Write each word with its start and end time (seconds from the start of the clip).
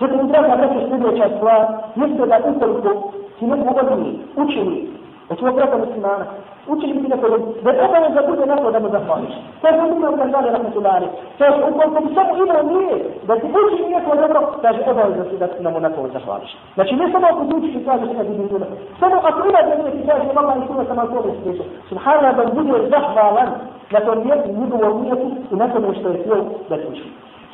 Zatim, 0.00 0.28
draga, 0.28 0.56
braće, 0.56 0.88
sljedeća 0.88 1.28
stvar, 1.36 1.66
jeste 1.96 2.26
da 2.26 2.38
ukoliko 2.50 3.12
si 3.38 3.46
neko 3.46 3.74
godini, 3.74 4.18
učini, 4.36 4.88
od 5.30 5.38
svog 5.38 5.54
brata 5.54 5.76
muslimana, 5.78 6.24
učili 6.68 7.02
ti 7.02 7.08
neko 7.08 7.28
da 7.62 7.70
je 7.70 7.84
obaveza 7.84 8.22
bude 8.28 8.46
na 8.46 8.56
to 8.56 8.70
da 8.70 8.78
mu 8.80 8.88
zahvališ. 8.88 9.34
To 9.60 9.68
je 9.68 9.72
sam 9.76 9.96
imao 9.96 10.12
gledali 10.16 10.50
rahmetulari. 10.50 11.06
Kaže, 11.38 11.58
ukoliko 11.70 12.00
bi 12.00 12.14
samo 12.14 12.30
imao 12.44 12.62
nije, 12.62 12.96
da 13.26 13.34
ti 13.40 13.46
učini 13.66 13.90
neko 13.90 14.16
dobro, 14.16 14.40
kaže, 14.62 14.80
obaveza 14.90 15.24
si 15.30 15.36
da 15.38 15.46
ti 15.46 15.62
nam 15.62 15.82
na 15.82 15.90
to 15.90 16.08
zahvališ. 16.12 16.52
Znači, 16.74 16.96
ne 16.96 17.12
samo 17.12 17.26
ako 17.26 17.44
ti 17.44 17.54
učiš 17.54 17.74
i 17.74 17.84
kažeš 17.84 18.08
kad 18.16 18.26
vidim 18.26 18.48
duna. 18.48 18.66
Samo 19.00 19.16
ako 19.28 19.48
ima 19.48 19.60
da 19.68 19.74
nije 19.82 19.92
ti 19.96 20.08
kaže, 20.08 20.32
mama 20.34 20.52
i 20.56 20.66
kuma 20.66 20.84
sam 20.84 20.96
to 20.96 21.20
ne 21.26 21.32
spričao. 21.40 21.66
Subhanallah, 21.88 22.36
da 22.36 22.44
bude 22.54 22.88
zahvalan 22.94 23.48
na 23.90 24.00
to 24.00 24.14
nijetu, 24.14 24.48
njegovom 24.60 25.02
nijetu 25.02 25.26
i 25.52 25.56
na 25.56 25.68
tomu 25.68 25.94
što 25.98 26.08
je 26.08 26.18
htio 26.20 26.36
da 26.68 26.76
ti 26.76 26.86
uči. 26.92 27.04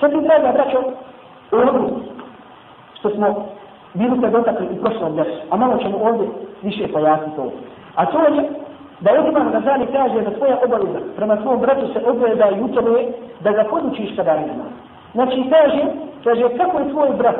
Sad 0.00 0.12
mi 0.12 0.22
draga, 0.22 0.52
braćo, 0.56 0.78
u 1.52 1.56
što 3.04 3.16
smo 3.16 3.46
bili 3.94 4.20
se 4.20 4.30
dotakli 4.30 4.66
u 4.72 4.82
prošlom 4.82 5.16
ljesu, 5.16 5.40
a 5.50 5.56
malo 5.56 5.78
ćemo 5.78 5.98
ovdje 5.98 6.26
više 6.62 6.92
pojasniti 6.92 7.36
to. 7.36 7.52
A 7.94 8.06
to 8.06 8.18
je 8.18 8.48
da 9.00 9.10
Osman 9.12 9.52
Razali 9.52 9.86
kaže 9.92 10.20
da 10.20 10.36
svoja 10.36 10.56
obaveza 10.64 11.00
prema 11.16 11.36
svom 11.42 11.60
bratu 11.60 11.86
se 11.92 12.00
ogleda 12.06 12.50
i 12.50 12.62
utoluje 12.62 13.12
da 13.40 13.50
ga 13.52 13.64
podučiš 13.70 14.16
kada 14.16 14.34
nema. 14.34 14.64
Znači 15.12 15.44
kaže, 15.50 15.82
kaže 16.24 16.56
kako 16.56 16.78
je 16.78 16.90
tvoj 16.90 17.08
brat 17.18 17.36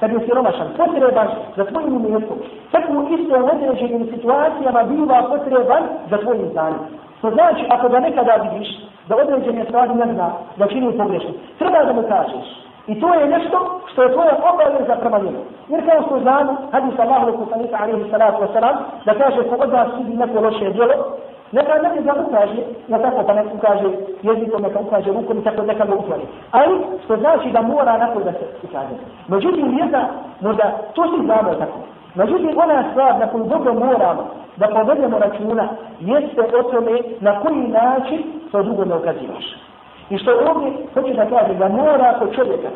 kad 0.00 0.12
je 0.12 0.20
siromašan, 0.26 0.68
potreban 0.76 1.28
za 1.56 1.64
tvojim 1.64 1.96
umjetkom, 1.96 2.38
tako 2.72 2.92
isto 3.18 3.34
u 3.40 3.48
određenim 3.54 4.06
situacijama 4.14 4.82
biva 4.82 5.22
potreban 5.28 5.82
za 6.10 6.18
tvojim 6.18 6.48
znanjem. 6.52 6.84
To 7.20 7.30
znači, 7.30 7.64
ako 7.68 7.88
ga 7.88 8.00
nekada 8.00 8.34
vidiš, 8.44 8.68
da 9.08 9.16
određene 9.16 9.64
stvari 9.64 9.94
ne 9.94 10.12
zna, 10.12 10.30
da 10.56 10.66
čini 10.66 10.98
pogrešno, 10.98 11.30
treba 11.58 11.84
da 11.84 11.92
mu 11.92 12.02
kažeš, 12.02 12.63
I 12.86 13.00
to 13.00 13.14
je 13.14 13.26
nešto 13.26 13.80
što 13.92 14.02
je 14.02 14.12
tvoja 14.12 14.34
obaveza 14.52 14.96
prema 15.00 15.18
njemu. 15.18 15.38
Jer 15.68 15.90
kao 15.90 16.02
što 16.06 16.20
znamo, 16.20 16.56
hadis 16.72 16.98
Allahu 16.98 17.38
poslanika 17.38 17.76
alaihi 17.80 18.10
salatu 18.10 18.42
wa 18.42 18.76
da 19.04 19.14
kaže 19.14 19.48
ko 19.48 19.54
od 19.54 19.70
vas 19.70 19.88
vidi 19.98 20.16
neko 20.16 20.40
loše 20.40 20.70
djelo, 20.70 20.94
neka 21.52 21.74
ne 21.74 22.02
ga 22.02 22.14
ukaže, 22.26 22.62
ja 22.88 22.98
tako 22.98 23.22
pa 23.26 23.34
neko 23.34 23.50
ukaže 23.56 23.88
jezikom, 24.22 24.62
neka 24.62 24.80
ukaže 24.80 25.12
rukom 25.12 25.38
i 25.38 25.44
tako 25.44 25.62
neka 25.62 25.84
ga 25.84 25.94
utvori. 25.94 26.26
Ali, 26.50 26.74
što 27.04 27.16
znači 27.16 27.50
da 27.50 27.62
mora 27.62 27.98
na 27.98 28.06
da 28.24 28.32
se 28.32 28.46
ukaže. 28.62 28.94
Međutim, 29.28 29.78
jedna, 29.78 30.08
možda 30.40 30.64
to 30.94 31.02
si 31.02 31.24
znamo 31.24 31.54
tako. 31.54 31.78
Međutim, 32.14 32.58
ona 32.58 32.84
stvar 32.90 33.18
na 33.18 33.26
koju 33.26 33.44
dobro 33.44 33.74
moramo 33.74 34.22
da 34.56 34.68
povedemo 34.68 35.18
računa, 35.18 35.68
jeste 36.00 36.40
o 36.58 36.62
tome 36.62 37.00
na 37.20 37.40
koji 37.40 37.68
način 37.68 38.22
to 38.52 38.62
drugo 38.62 38.84
ne 38.84 38.94
ukazivaš. 38.94 39.73
I 40.10 40.18
što 40.18 40.30
ovdje 40.50 40.72
hoće 40.94 41.14
da 41.14 41.26
kaže 41.26 41.54
da 41.54 41.68
mora 41.68 42.18
kod 42.18 42.34
čovjeka 42.34 42.68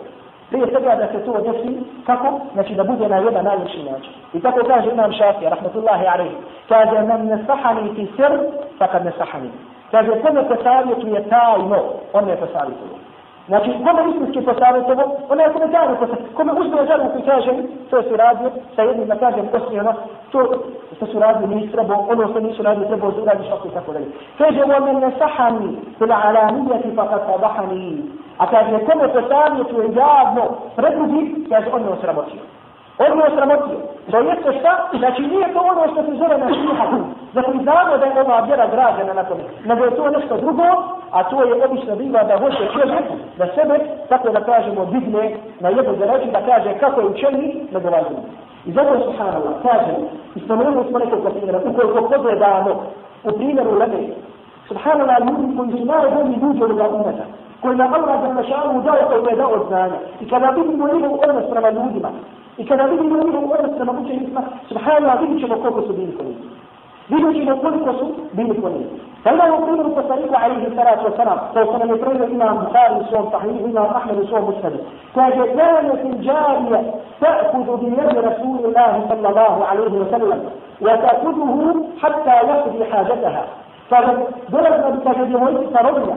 prije 0.51 0.67
svega 0.67 0.95
da 0.95 1.07
se 1.13 1.25
to 1.25 1.41
desi 1.41 1.79
kako? 2.07 2.41
Znači 2.55 2.75
da 2.75 2.85
bude 2.85 3.09
na 3.09 3.17
jedan 3.17 3.45
najljepši 3.45 3.83
način. 3.83 4.13
I 4.35 4.41
tako 4.41 4.61
kaže 4.67 4.91
imam 4.91 5.13
šafi, 5.13 5.45
rahmatullahi 5.45 6.07
alaihi, 6.07 6.37
kaže 6.69 7.03
nam 7.03 7.27
ne 7.27 7.39
sahani 7.47 7.95
ti 7.95 8.09
sir, 8.17 8.33
pa 8.79 8.87
kad 8.87 9.05
ne 9.05 9.13
sahani. 9.19 9.51
Kaže, 9.91 10.11
kome 10.21 10.45
te 10.49 10.57
savjetuje 10.63 11.29
tajno, 11.29 11.79
on 12.13 12.25
me 12.25 12.37
savjetuje. 12.37 12.99
Znači, 13.49 13.71
kome 13.85 14.11
istinski 14.11 14.41
posavjetovo, 14.41 15.03
ona 15.29 15.43
je 15.43 15.53
kome 15.53 15.67
komentarno 15.67 15.97
posavjetovo. 16.01 16.37
Kome 16.37 16.53
uzme 16.53 16.87
žaru 16.87 17.05
koji 17.13 17.25
kaže, 17.33 17.51
to 17.91 18.03
se 18.03 18.17
radio 18.17 18.51
sa 18.77 18.83
jednim, 18.83 19.09
da 19.09 19.17
kažem, 19.17 19.49
osmijeno, 19.53 19.93
to 20.33 20.39
što 20.97 21.07
su 21.07 21.19
radili 21.19 21.55
nisu 21.55 21.73
trebao, 21.73 22.07
ono 22.13 22.29
što 22.29 22.41
nisu 22.41 22.63
radili 22.63 22.87
trebao 22.87 23.11
da 23.11 23.23
uradi 23.23 23.49
šoku 23.49 23.69
i 23.69 23.71
tako 23.71 23.93
dalje. 23.93 24.07
Kaže, 24.39 24.61
u 24.65 24.71
omen 24.79 24.97
ne 24.97 25.11
sahani, 25.19 25.77
fila 25.99 26.17
alanijati 26.25 26.97
pa 26.97 27.09
kad 27.09 27.21
sabahani. 27.27 28.03
A 28.39 28.47
kaže, 28.47 28.85
kome 28.87 29.09
posavjetuje 29.17 29.87
javno, 29.97 30.45
pred 30.77 30.93
ljudi, 30.99 31.47
kaže, 31.51 31.67
on 31.73 31.83
me 31.83 31.89
osramotio. 31.89 32.43
On 32.99 33.19
me 33.19 33.25
osramotio. 33.25 33.79
Da 34.09 34.19
jeste 34.19 34.51
šta? 34.61 34.73
Znači 34.99 35.23
nije 35.23 35.53
to 35.53 35.61
ono 35.73 35.93
što 35.93 36.03
se 36.03 36.13
zove 36.21 36.39
na 36.39 36.49
šihatu. 36.55 37.01
Zato 37.35 37.51
mi 37.55 37.63
znamo 37.63 37.99
da 37.99 38.05
je 38.07 38.21
ova 38.21 38.41
vjera 38.41 38.67
građena 38.67 39.13
na 39.13 39.25
tome. 39.25 39.43
Nego 39.65 39.85
je 39.85 39.97
to 39.97 40.11
nešto 40.11 40.37
drugo, 40.37 40.65
a 41.11 41.25
to 41.31 41.45
je 41.45 41.65
obično 41.65 41.97
biva 41.97 42.23
da 42.25 42.39
hoće 42.39 42.73
čovjek 42.73 43.05
da 43.39 43.47
sebe, 43.55 43.77
tako 44.09 44.29
da 44.31 44.41
kažemo, 44.41 44.85
digne 44.85 45.37
na 45.61 45.69
jednu 45.69 45.95
zarađu, 45.99 46.31
da 46.33 46.41
kaže 46.47 46.79
kako 46.79 47.01
je 47.01 47.07
učeni, 47.07 47.67
nego 47.73 47.91
važno. 47.91 48.19
I 48.67 48.73
zato 48.73 48.95
je 48.95 49.01
subhanallah, 49.05 49.55
kaže, 49.63 49.95
i 50.35 50.41
spomenuli 50.41 50.89
smo 50.89 50.99
nekoliko 50.99 51.31
primjera, 51.31 51.61
ukoliko 51.65 52.09
pogledamo 52.09 52.83
u 53.25 53.33
primjeru 53.33 53.79
lebe, 53.79 54.01
subhanallah, 54.69 55.17
ljudi 55.27 55.57
koji 55.57 55.71
su 55.71 55.85
najbolji 55.85 56.37
ljudi 56.43 56.63
od 56.63 56.71
umeta, 56.71 57.25
koji 57.61 57.77
na 57.77 57.85
Allah 57.95 58.21
za 58.23 58.35
našalu 58.35 58.83
daje 58.83 59.03
koji 59.09 59.33
je 59.33 59.37
dao 59.37 59.65
znanja. 59.69 59.99
I 60.21 60.29
kada 60.29 60.51
vidimo 60.51 60.89
njegov 60.95 61.13
odnos 61.13 61.51
prema 61.51 61.71
ljudima, 61.71 62.11
I 62.59 62.67
kada 62.67 62.85
vidimo 62.85 63.17
njegov 63.17 63.53
odnos 63.53 63.77
prema 63.77 63.93
učenicima, 63.93 64.43
subhanallah, 64.69 65.21
vidit 65.21 65.41
ćemo 65.41 65.57
koliko 65.63 65.83
su 65.83 65.93
bili 65.93 66.17
koni. 66.17 66.35
vile 67.11 67.29
vile 67.31 67.55
kuliko 67.55 67.95
bilikuwa 68.33 68.71
nini 68.71 69.01
فإذا 69.25 69.47
يقول 69.47 69.81
التصريف 69.81 70.35
عليه 70.35 70.67
الصلاة 70.67 71.05
والسلام. 71.05 71.39
فوصل 71.55 71.83
الإبريل 71.83 72.23
إلى 72.23 72.45
بخاري 72.45 73.05
صوم 73.11 73.31
صحيح 73.33 73.45
الامام 73.65 73.91
أحمد 73.97 74.27
صوم 74.31 74.45
مسلم 74.49 74.81
كجزاية 75.17 76.03
جارية 76.27 76.81
تأخذ 77.21 77.77
بيد 77.77 78.19
رسول 78.19 78.59
الله 78.65 78.93
صلى 79.09 79.29
الله 79.29 79.65
عليه 79.65 79.93
وسلم 80.01 80.41
وتأخذه 80.81 81.75
حتى 82.03 82.31
يقضي 82.31 82.85
حاجتها. 82.85 83.45
فضرب 83.91 84.97
بتجربة 84.97 85.49
التربية 85.49 86.15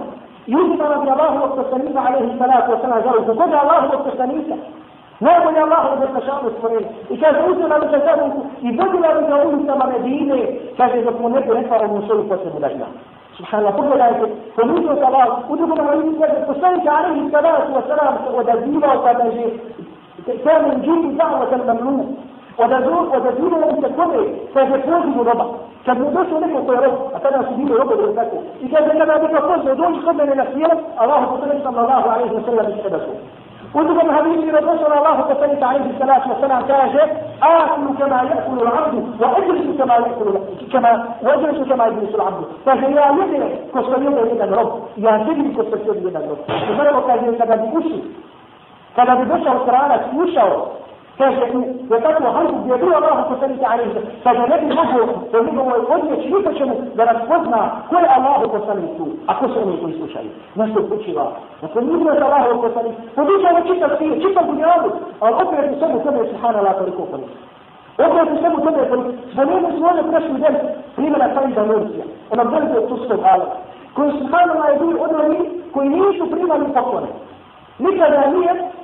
يوسف 0.48 0.82
رضي 0.82 1.12
الله 1.12 1.24
عنه 1.24 2.00
عليه 2.00 2.34
الصلاة 2.34 2.70
والسلام. 2.70 3.02
قال 3.40 3.54
الله 3.64 3.90
والتصريف 3.92 4.48
Najbolje 5.22 5.60
Allah 5.62 5.80
Allahovo 5.80 6.02
zastrašavanje 6.02 6.52
stvore. 6.58 6.80
I 7.14 7.16
kaže, 7.22 7.40
uzme 7.50 7.68
nam 7.68 7.82
ga 7.82 8.00
za 8.06 8.14
i 8.66 8.68
vodio 8.78 9.00
nam 9.06 9.26
ga 9.30 9.36
ulicama 9.48 9.86
Medine, 9.94 10.38
kaže, 10.78 11.02
dok 11.06 11.20
mu 11.20 11.30
neko 11.30 11.54
rekao 11.54 11.80
ovu 11.86 12.02
svoju 12.06 12.24
potrebu 12.30 12.60
da 12.60 12.70
zna. 12.76 12.88
Subhanallah, 13.38 13.76
pogledajte, 13.78 14.26
ponudio 14.56 14.96
se 14.96 15.06
Allah, 15.10 15.28
u 15.50 15.56
drugom 15.56 15.80
analizu 15.80 16.20
kaže, 16.22 16.38
poslanik 16.48 16.86
alaihi 16.98 17.30
salatu 17.32 17.72
wasalam 17.78 18.14
se 18.24 18.30
odazivao 18.42 18.96
pa 19.04 19.14
da 19.14 19.24
je, 19.24 19.48
kaže, 20.26 20.40
kamen 20.44 20.82
džuti 20.84 21.10
da'vatan 21.20 21.64
mamnu, 21.68 22.06
odazivao 22.64 23.66
mi 23.72 23.82
se 23.82 23.90
kome, 23.98 24.22
kaže, 24.54 24.76
pozivu 24.88 25.24
roba. 25.24 25.46
Kad 25.86 25.98
mu 26.00 26.12
došlo 26.16 26.40
neko 26.40 26.60
koji 26.66 26.78
je 26.78 26.82
rob, 26.86 26.96
a 27.16 27.20
tada 27.20 27.44
su 27.48 27.54
bili 27.58 27.78
robovi 27.78 28.16
tako, 28.16 28.38
i 28.64 28.66
kaže, 28.74 28.90
kada 29.00 29.14
bi 29.22 29.28
ga 29.34 29.42
pozvao, 29.50 29.76
dođi 29.76 30.00
kod 30.06 30.16
mene 30.16 30.36
na 30.36 30.46
svijet, 30.52 30.80
Allah, 30.98 31.22
poslanik 31.32 31.64
sallallahu 31.64 32.08
alaihi 32.10 32.34
wasallam, 32.38 32.84
se 32.84 32.90
da 32.90 33.00
su. 33.00 33.41
وذكر 33.76 34.06
الحديث 34.10 34.56
رسول 34.56 34.94
الله 34.98 35.22
كفلت 35.30 35.64
عليه 35.64 35.86
الصلاة 35.94 36.30
والسلام 36.30 36.62
كاجة 36.62 37.04
آكل 37.44 37.98
كما 38.00 38.18
يأكل 38.22 38.62
العبد 38.62 39.22
وأجلس 39.22 39.78
كما 39.80 39.96
يأكل 39.96 40.40
كما 40.74 40.92
وأجلس 41.24 41.70
كما 41.70 41.86
يجلس 41.86 42.16
العبد. 42.16 42.44
فهي 42.66 42.96
يدري 43.20 43.60
كسرية 43.76 44.20
يد 44.32 44.42
الرب. 44.42 44.72
يا 44.98 45.18
تدري 45.18 45.52
كسرية 45.58 46.08
يد 46.08 46.16
الرب. 46.16 46.42
فمرة 46.68 46.98
وكاجة 46.98 47.32
كذا 47.40 47.56
بيوشي 47.56 48.00
كذا 48.98 49.14
بيوشي 49.14 49.48
القرآن 49.52 49.92
يوشي 50.16 50.42
kaže 51.22 51.46
da 51.90 52.00
tako 52.00 52.24
hajde 52.36 52.54
gdje 52.62 52.72
je 52.74 52.78
bio 52.84 52.94
Allah 53.00 53.26
poslanik 53.32 53.62
alaihi 53.72 54.00
pa 54.24 54.30
da 54.34 54.44
ne 54.52 54.58
bi 54.62 54.68
mogo 54.80 55.02
da 55.32 55.38
njegovo 55.46 55.74
odjeći 55.96 56.28
nikad 56.34 56.54
ćemo 56.58 56.74
da 56.98 57.04
nas 57.10 57.20
pozna 57.30 57.62
ko 57.90 57.96
je 58.04 58.08
Allah 58.18 58.36
poslanik 58.56 58.92
tu, 58.98 59.06
a 59.30 59.32
ko 59.40 59.46
su 59.52 59.58
oni 59.64 59.78
koji 59.82 59.94
slušaju. 60.00 60.30
Nešto 60.56 60.78
upućiva. 60.84 61.26
Dakle, 61.62 61.82
mi 61.82 61.94
smo 62.02 62.10
za 62.20 62.26
Allah 62.28 62.44
poslanik, 62.66 62.96
podučamo 63.16 63.60
čitav 63.70 63.90
svijet, 63.98 64.22
čitav 64.24 64.44
dunjavu, 64.50 64.90
ali 65.24 65.34
opet 65.44 65.66
u 65.74 65.76
sebi 65.80 65.98
tebe 66.06 66.20
subhanallah 66.32 66.74
toliko 66.80 67.02
koliko. 67.12 67.34
Opet 68.06 68.28
u 68.34 68.38
sebi 68.44 68.58
tebe 68.66 68.82
koliko. 68.90 69.10
Spomenuli 69.34 69.78
smo 69.78 69.88
ovdje 69.90 70.04
prošli 70.12 70.42
den 70.44 70.56
primjera 70.96 71.28
Sajda 71.36 71.64
Turskog 72.90 73.22
hala, 73.28 73.48
koji 73.96 74.12
subhanallah 74.20 74.70
je 74.70 75.02
od 75.06 75.12
koji 75.74 75.90
nisu 75.90 76.24
primali 76.34 76.66
poklone. 76.78 77.12
Nikada 77.86 78.22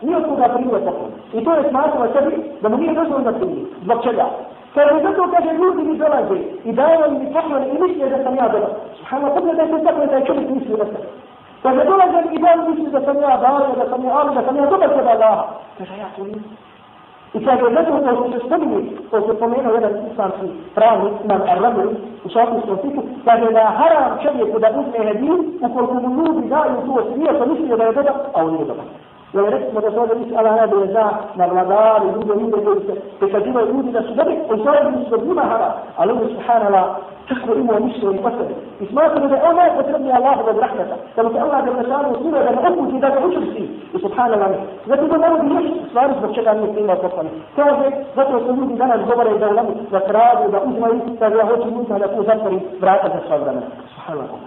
nije, 0.01 0.17
od 0.17 0.23
koga 0.29 0.47
primio 0.53 0.79
poklon. 0.85 1.11
I 1.33 1.43
to 1.45 1.51
je 1.53 1.69
smatrao 1.69 2.07
sebi 2.13 2.33
da 2.61 2.69
mu 2.69 2.77
nije 2.77 2.93
dozvoljeno 2.93 3.31
da 3.31 3.37
primi. 3.37 3.65
Zbog 3.83 4.03
čega? 4.03 4.25
Kada 4.73 4.91
je 4.91 5.03
zato 5.03 5.31
kaže 5.33 5.51
ljudi 5.59 5.81
mi 5.83 5.97
dolaze 5.97 6.37
i 6.63 6.71
daje 6.73 6.97
mi 7.11 7.33
poklon 7.33 7.63
i 7.63 7.75
misli 7.81 8.09
da 8.09 8.23
sam 8.23 8.35
ja 8.35 8.47
dobar. 8.53 8.71
Subhanallah, 8.97 9.37
pogledaj 9.37 9.67
se 9.67 9.85
tako 9.85 10.05
da 10.05 10.15
je 10.17 10.25
čovjek 10.25 10.49
misli 10.49 10.77
da 10.77 10.85
sam. 10.85 11.03
Kada 11.61 11.83
dolaze 11.83 12.19
i 12.31 12.39
daje 12.39 12.57
misli 12.69 12.91
da 12.91 13.01
sam 13.01 13.17
ja 13.21 13.37
dao, 13.37 13.59
da 13.79 13.85
sam 13.89 14.05
ja 14.05 14.11
ali, 14.19 14.35
da 14.35 14.41
sam 14.45 14.55
ja 14.55 14.65
dobar 14.65 14.89
kod 14.89 15.07
Allaha. 15.07 15.45
Kaže, 15.77 15.93
ja 16.03 16.07
to 16.15 16.23
nisam. 16.23 16.66
I 17.33 17.45
kaže, 17.45 17.63
zato 17.75 17.91
to 18.17 18.31
se 18.31 18.39
spominje, 18.45 18.81
to 19.11 19.21
se 19.27 19.39
pomenuo 19.39 19.73
jedan 19.73 19.91
islamski 20.11 20.47
pravnik, 20.75 21.13
imam 21.25 21.41
Ar-Rabri, 21.41 21.87
u 22.25 22.29
šafijskom 22.29 22.77
fiku, 22.81 23.01
kaže 23.25 23.51
da 23.51 23.63
haram 23.79 24.19
čovjeku 24.23 24.59
da 24.59 24.69
uzme 24.79 25.05
hediju, 25.07 25.35
ukoliko 25.61 25.93
mu 25.93 26.09
ljudi 26.25 26.47
daju 26.49 26.75
to 26.85 27.03
svijeto, 27.13 27.45
mislio 27.45 27.77
da 27.77 27.83
je 27.83 27.93
dobar, 27.93 28.13
a 28.33 28.45
on 28.45 28.53
nije 28.53 28.65
dobar. 28.65 28.85
Jer 29.33 29.43
recimo 29.43 29.81
da 29.81 29.91
se 29.91 29.99
ovdje 29.99 30.15
misli 30.15 30.35
Allah 30.37 30.55
najbolje 30.55 30.87
zna 30.91 31.05
na 31.35 31.45
i 31.45 32.07
ljude, 32.15 32.33
ljude 32.41 32.65
koji 32.65 32.79
se 32.87 32.93
prikazivaju 33.19 33.67
ljudi 33.67 33.91
da 33.91 34.01
su 34.01 34.13
dobri, 34.13 34.35
koji 34.47 34.59
su 34.59 34.67
ovdje 34.69 35.09
su 35.09 35.25
njima 35.27 35.41
hara, 35.41 35.71
ali 35.97 36.11
on 36.11 36.21
je 36.21 36.35
subhanallah 36.35 36.85
kako 37.27 37.53
imao 37.59 37.79
mišljenje 37.79 38.15
i 38.17 38.23
potrebe. 38.23 38.53
I 38.81 38.85
smatramo 38.85 39.27
da 39.27 39.35
je 39.35 39.43
on 39.49 39.55
najpotrebniji 39.55 40.11
Allah 40.11 40.37
od 40.51 40.57
rahmeta, 40.65 40.95
da 41.15 41.23
mu 41.23 41.29
se 41.33 41.39
Allah 41.39 41.65
da 41.65 41.73
nešanu 41.73 42.07
usmira 42.15 42.43
da 42.43 42.51
ne 42.51 42.69
uputi 42.71 42.99
da 42.99 43.09
ga 43.09 43.19
učusti. 43.27 43.63
I 43.95 43.97
subhanallah 44.05 44.49
ne. 44.51 44.59
Zato 44.85 45.07
da 45.07 45.17
ne 45.17 45.29
bi 45.39 45.55
još 45.55 45.67
stvari 45.89 46.13
zbog 46.19 46.35
čega 46.35 46.53
nije 46.53 46.73
primao 46.73 46.95
poslani. 46.95 47.29
Kaže, 47.55 47.85
zato 48.15 48.39
su 48.39 48.55
ljudi 48.55 48.73
danas 48.75 48.99
govore 49.09 49.37
da 49.39 49.49
ulemu, 49.49 49.71
da 49.91 49.99
kradu, 49.99 50.51
da 50.51 50.59
uzmaju, 50.69 50.99
da 51.19 51.25
ja 51.25 51.45
hoću 51.45 51.67
ljudima 51.69 51.99
da 51.99 52.15
tu 52.15 52.23
zatvori 52.23 52.59
vrata 52.81 53.07
za 53.13 53.19
sva 53.27 53.37
vremena. 53.37 53.67
Subhanallah. 53.93 54.39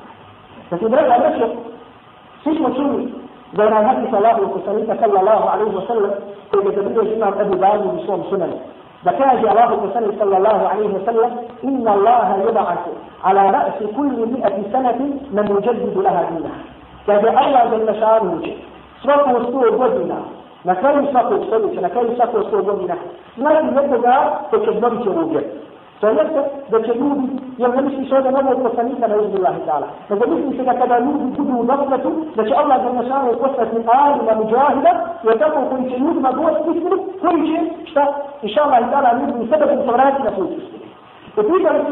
Znači, 0.69 0.85
draga, 0.89 1.15
braćo, 1.23 1.47
svi 2.43 2.55
smo 2.57 2.69
čuli 2.77 3.21
دوران 3.53 3.85
هدي 3.87 4.11
صلاة 4.11 4.41
وكسرية 4.41 5.01
صلى 5.01 5.21
الله 5.21 5.51
عليه 5.51 5.65
وسلم 5.65 6.15
كما 6.53 6.71
تبدو 6.71 7.03
جمع 7.03 7.29
أبو 7.29 7.55
داود 7.55 7.97
بصوم 7.97 8.25
سنن 8.31 8.53
بكاجي 9.05 9.51
الله 9.51 9.75
وسلم 9.75 10.13
صلى 10.21 10.37
الله 10.37 10.69
عليه 10.69 10.89
وسلم 10.97 11.31
إن 11.65 11.89
الله 11.89 12.45
يبعث 12.49 12.85
على 13.25 13.43
رأس 13.51 13.79
كل 13.97 14.17
مئة 14.35 14.57
سنة 14.73 15.01
من 15.37 15.47
يجدد 15.57 15.99
لها 15.99 16.23
دينها 16.31 16.59
كاجي 17.07 17.29
الله 17.29 17.63
جل 17.71 18.01
شعره 18.01 18.41
سوف 19.03 19.29
وسطوه 19.35 19.71
بدنا 19.89 20.21
na 20.65 20.75
kraju 20.75 21.07
svakog 21.11 21.45
stoljeća, 21.47 21.81
na 21.81 21.89
kraju 21.89 22.17
svakog 22.17 22.45
svog 22.51 22.65
godina, 22.65 22.95
znati 23.37 23.67
nekoga 23.67 24.41
ko 24.51 24.59
će 24.59 24.71
obnoviti 24.71 25.09
ovu 25.09 25.29
vjeru. 25.31 25.47
فلسه 26.03 26.47
ده 26.73 26.79
كنوبي 26.79 27.29
يعني 27.59 27.83
مش 27.83 28.07
إشادة 28.07 28.31
نبوة 28.31 28.53
التصانيف 28.53 29.05
أنا 29.05 29.15
أعوذ 29.15 29.29
بالله 29.33 29.59
تعالى. 29.67 29.87
فده 30.09 30.27
إشادة 30.55 30.87
كده 30.87 30.99
نوبي 30.99 31.37
كده 31.37 31.75
ضغطته 31.75 32.13
ده 32.37 32.43
الله 32.63 32.77
جل 32.77 33.09
شأنه 33.09 33.29
وقفت 33.29 33.75
من 33.75 33.85
آل 34.05 34.39
مجاهدة 34.41 34.93
وتبقى 35.25 35.63
كل 35.71 35.91
كنوب 35.95 36.17
ما 36.23 36.31
دوت 36.31 36.57
تسلم 36.67 37.01
كل 37.23 37.47
شيء 37.47 37.73
إن 38.45 38.49
شاء 38.49 38.65
الله 38.67 38.81
تعالى 38.91 39.11
نوبي 39.23 39.47
سبب 39.53 39.71
الثورات 39.81 40.21
نفوس 40.21 40.51
وفي 41.39 41.53
ذلك 41.65 41.87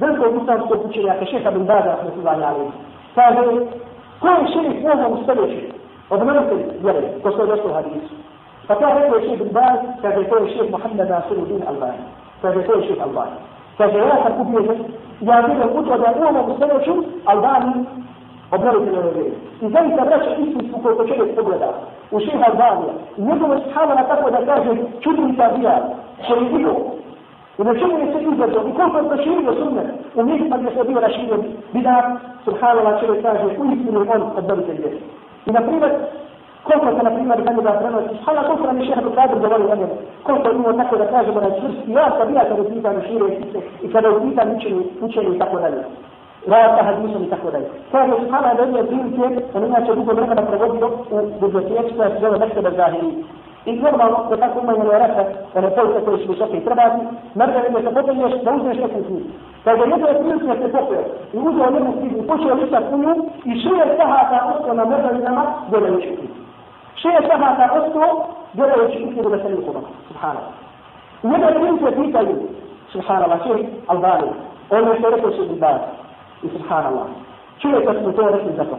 ذلك 0.00 0.24
المستوى 0.26 0.56
السوبوتشي 0.56 1.02
يا 1.02 1.14
كشيخ 1.20 1.48
بن 1.48 1.64
باز 1.64 1.84
رحمة 1.86 2.14
الله 2.18 2.46
عليه. 2.46 2.70
فهذا 3.16 3.42
كل 4.22 4.48
شيء 4.48 4.92
هو 4.92 5.14
مستوى 5.14 5.62
وضمنت 6.10 6.52
الولد 6.80 7.20
وصل 7.24 7.58
يصل 7.58 7.70
هذه 7.70 8.00
فكان 8.68 8.88
هذا 8.88 9.16
الشيخ 9.16 9.38
بن 9.42 9.48
باز؟ 9.48 9.78
كان 10.02 10.22
يقول 10.22 10.42
الشيخ 10.42 10.62
محمد 10.72 11.00
ناصر 11.10 11.32
الدين 11.32 11.62
الباني 11.70 12.02
kaže, 12.42 12.62
to 12.62 12.74
je 12.74 12.86
šef 12.86 13.00
Albani. 13.02 13.36
Kaže, 13.78 13.98
ja 13.98 14.16
sam 14.22 14.32
kupio 14.38 14.60
ubijeđen, 14.60 14.84
ja 15.20 15.40
vidim 15.40 15.62
u 15.78 15.82
to 15.82 15.98
da 15.98 16.14
u 16.18 16.36
ovom 16.36 16.58
sljedeću 16.58 16.94
Albani 17.24 17.84
obnovite 18.50 18.92
na 18.92 19.10
vjeri. 19.14 19.32
I 19.60 19.68
zaista 19.68 20.04
vraća 20.04 20.30
istinsku 20.38 20.80
koju 20.82 21.08
čovjek 21.08 21.36
pogleda 21.36 21.68
u 22.10 22.20
šeha 22.20 22.44
Albanija. 22.50 22.92
I 23.16 23.22
njegovo 23.22 23.54
shavana 23.70 24.02
tako 24.02 24.30
da 24.30 24.46
kaže, 24.46 24.70
čudim 25.00 25.36
ta 25.36 25.50
bija, 25.56 25.82
što 26.24 26.34
je 26.34 26.50
bilo. 26.50 26.74
I 27.58 27.62
na 27.64 27.74
čemu 27.74 27.98
je 27.98 28.12
se 28.12 28.22
izgledao, 28.22 28.68
i 28.68 28.74
koliko 28.74 28.98
je 28.98 29.08
proširio 29.08 29.54
sunne, 29.54 29.82
u 30.14 30.24
mjestima 30.24 30.56
gdje 30.58 30.70
se 30.70 30.84
bio 30.88 31.00
raširio 31.00 31.38
bidat, 31.72 32.04
subhanallah 32.44 33.00
čovjek 33.00 33.22
kaže, 33.22 33.44
u 33.46 33.72
istinu 33.72 34.00
on 34.14 34.22
obnovite 34.36 34.72
vjeri. 34.72 34.98
I 35.46 35.50
na 35.50 35.60
primjer, 35.60 35.90
koliko 36.68 36.90
se, 36.96 37.02
na 37.02 37.10
primjer, 37.10 37.44
kad 37.44 37.56
da 37.64 37.72
prenosi, 37.72 38.14
hala 38.24 38.42
koliko 38.46 38.66
nam 38.66 38.78
je 38.78 38.86
šeha 38.86 39.00
Bukadir 39.00 39.38
govori 39.38 39.64
o 39.64 39.76
njemu, 39.76 39.96
koliko 40.22 40.50
imamo 40.50 40.72
tako 40.82 40.96
da 40.96 41.06
kažemo 41.06 41.40
na 41.40 41.50
čvrsti, 41.58 41.92
ja 41.92 42.06
sam 42.16 42.34
ja 42.34 42.42
kada 42.48 42.62
pitan 42.70 42.96
u 42.96 43.02
šire 43.08 43.28
i 43.82 43.92
kada 43.92 44.08
upitan 44.10 44.56
učenju, 44.56 44.82
učenju 45.00 45.34
i 45.34 45.38
tako 45.38 45.56
dalje. 45.58 45.82
Rata 46.46 46.82
hadisom 46.84 47.22
i 47.24 47.30
tako 47.30 47.50
dalje. 47.50 47.68
Kaže, 47.92 48.12
subhala, 48.20 48.54
da 48.54 48.62
je 48.62 48.86
prilike, 48.86 49.24
on 49.54 49.64
inače 49.64 49.94
dugo 49.94 50.12
vremena 50.12 50.42
provodio 50.42 50.86
u 51.10 51.18
biblioteci 51.40 51.96
koja 51.96 52.10
se 52.10 52.20
zove 52.20 52.38
Mekteba 52.38 52.70
Zahiri. 52.70 53.10
I 53.66 53.72
normalno, 53.76 54.26
da 54.30 54.36
tako 54.36 54.60
imaju 54.60 54.80
ono 54.80 54.90
rata, 54.90 55.24
one 55.54 55.70
police 55.70 56.04
koje 56.04 56.18
su 56.18 56.32
visoke 56.32 56.56
i 56.56 56.64
trebati, 56.64 57.00
mrda 57.36 57.60
da 57.72 57.80
se 57.80 57.94
potegneš 57.94 58.32
da 58.44 58.54
uzmeš 58.54 58.76
neku 58.76 59.00
knjigu. 59.06 59.28
Kaže, 59.64 59.82
jedno 59.82 60.08
je 60.08 60.18
prilike 60.20 60.62
se 60.62 60.72
popio 60.72 61.00
i 61.32 61.38
uzeo 61.48 61.64
jednu 61.74 61.92
knjigu, 61.98 62.22
počeo 62.28 62.54
listat 62.54 62.84
u 62.92 62.98
nju 62.98 63.14
i 63.44 63.52
šuje 63.62 63.84
sahata 63.96 64.38
ostao 64.52 64.74
na 64.74 64.84
mrdavinama, 64.84 65.44
gledajući 65.70 66.08
knjigu. 66.16 66.37
شيء 67.02 67.20
شبه 67.20 67.46
أسره 67.64 68.26
جرى 68.54 68.84
يشكي 68.84 69.20
بمثل 69.20 69.52
القرآن 69.58 69.82
سبحان 70.10 70.36
الله. 70.36 70.52
وإذا 71.24 71.48
كنت 71.58 71.84
في 71.94 72.12
طيب 72.12 72.38
سبحان 72.94 73.22
الله. 73.24 73.38
شيء 73.44 73.68
وما 74.72 74.92
يشترك 74.92 75.22
شيء 75.36 75.48
بالباب 75.48 75.80
سبحان 76.42 76.86
الله. 76.86 77.06
شيء 77.58 77.92
تسمتون 77.92 78.32
في 78.36 78.46
الزفق 78.52 78.78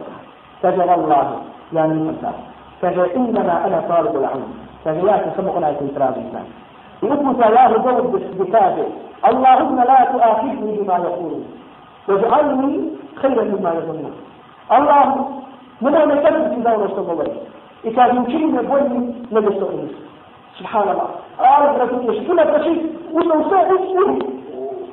كذا 0.62 0.94
الله 0.94 1.26
يعني 1.72 1.92
المساء 1.92 2.34
كذا 2.82 3.06
إنما 3.16 3.66
أنا 3.66 3.78
طالب 3.88 4.16
العلم. 4.16 4.54
كذا 4.84 5.02
لا 5.02 5.16
تسمقنا 5.16 5.72
في 5.72 5.80
إنتراب 5.80 6.14
الإسلام. 6.16 6.46
يثبت 7.02 7.46
الله 7.46 7.68
جود 7.84 8.38
بكتابه. 8.38 8.86
اللهم 9.28 9.76
لا 9.76 9.98
تؤاخذني 10.12 10.76
بما 10.78 10.96
يقول. 10.96 11.40
واجعلني 12.08 12.90
خيرا 13.16 13.44
مما 13.44 13.70
يظنون. 13.78 14.12
اللهم 14.72 15.40
من 15.80 15.94
أين 15.94 16.10
تثبت 16.22 16.54
في 16.54 16.60
دولة 16.60 17.12
الله 17.12 17.49
إذا 17.84 18.06
يمكننا 18.06 18.62
بولي 18.62 19.14
نبسطني 19.32 19.86
سبحان 20.58 20.82
الله 20.88 21.08
أعرف 21.40 21.80
رسول 21.82 22.00
الله 22.30 22.44
كل 22.44 22.64
شيء 22.64 22.86
وسوسائي 23.12 24.18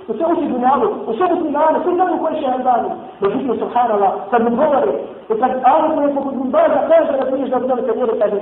وسوسي 0.10 0.45
بنعمه 0.48 0.89
وسوسي 1.07 1.34
بنعمه 1.48 1.80
كل 1.84 1.98
ده 1.98 2.06
كل 2.30 2.36
شيء 2.39 2.50
عندنا 2.50 2.98
بفكر 3.22 3.56
سبحان 3.66 3.92
الله 3.92 4.12
فمن 4.31 4.60
هو 4.60 4.72
ده 4.74 4.92
وكان 5.30 5.62
أعرف 5.66 5.95
ما 5.98 6.04
يكون 6.04 6.38
من 6.38 6.51
بعد 6.51 6.72
خارج 6.72 7.07
رسول 7.10 7.44
الله 7.44 7.75
ده 7.75 7.94
كبير 7.94 8.16
كده 8.16 8.42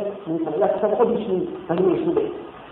لا 0.59 0.67
تستحق 0.67 1.01
مش 1.01 1.19
من 1.29 1.47
هني 1.69 1.87
مش 1.93 1.99
ده 2.15 2.21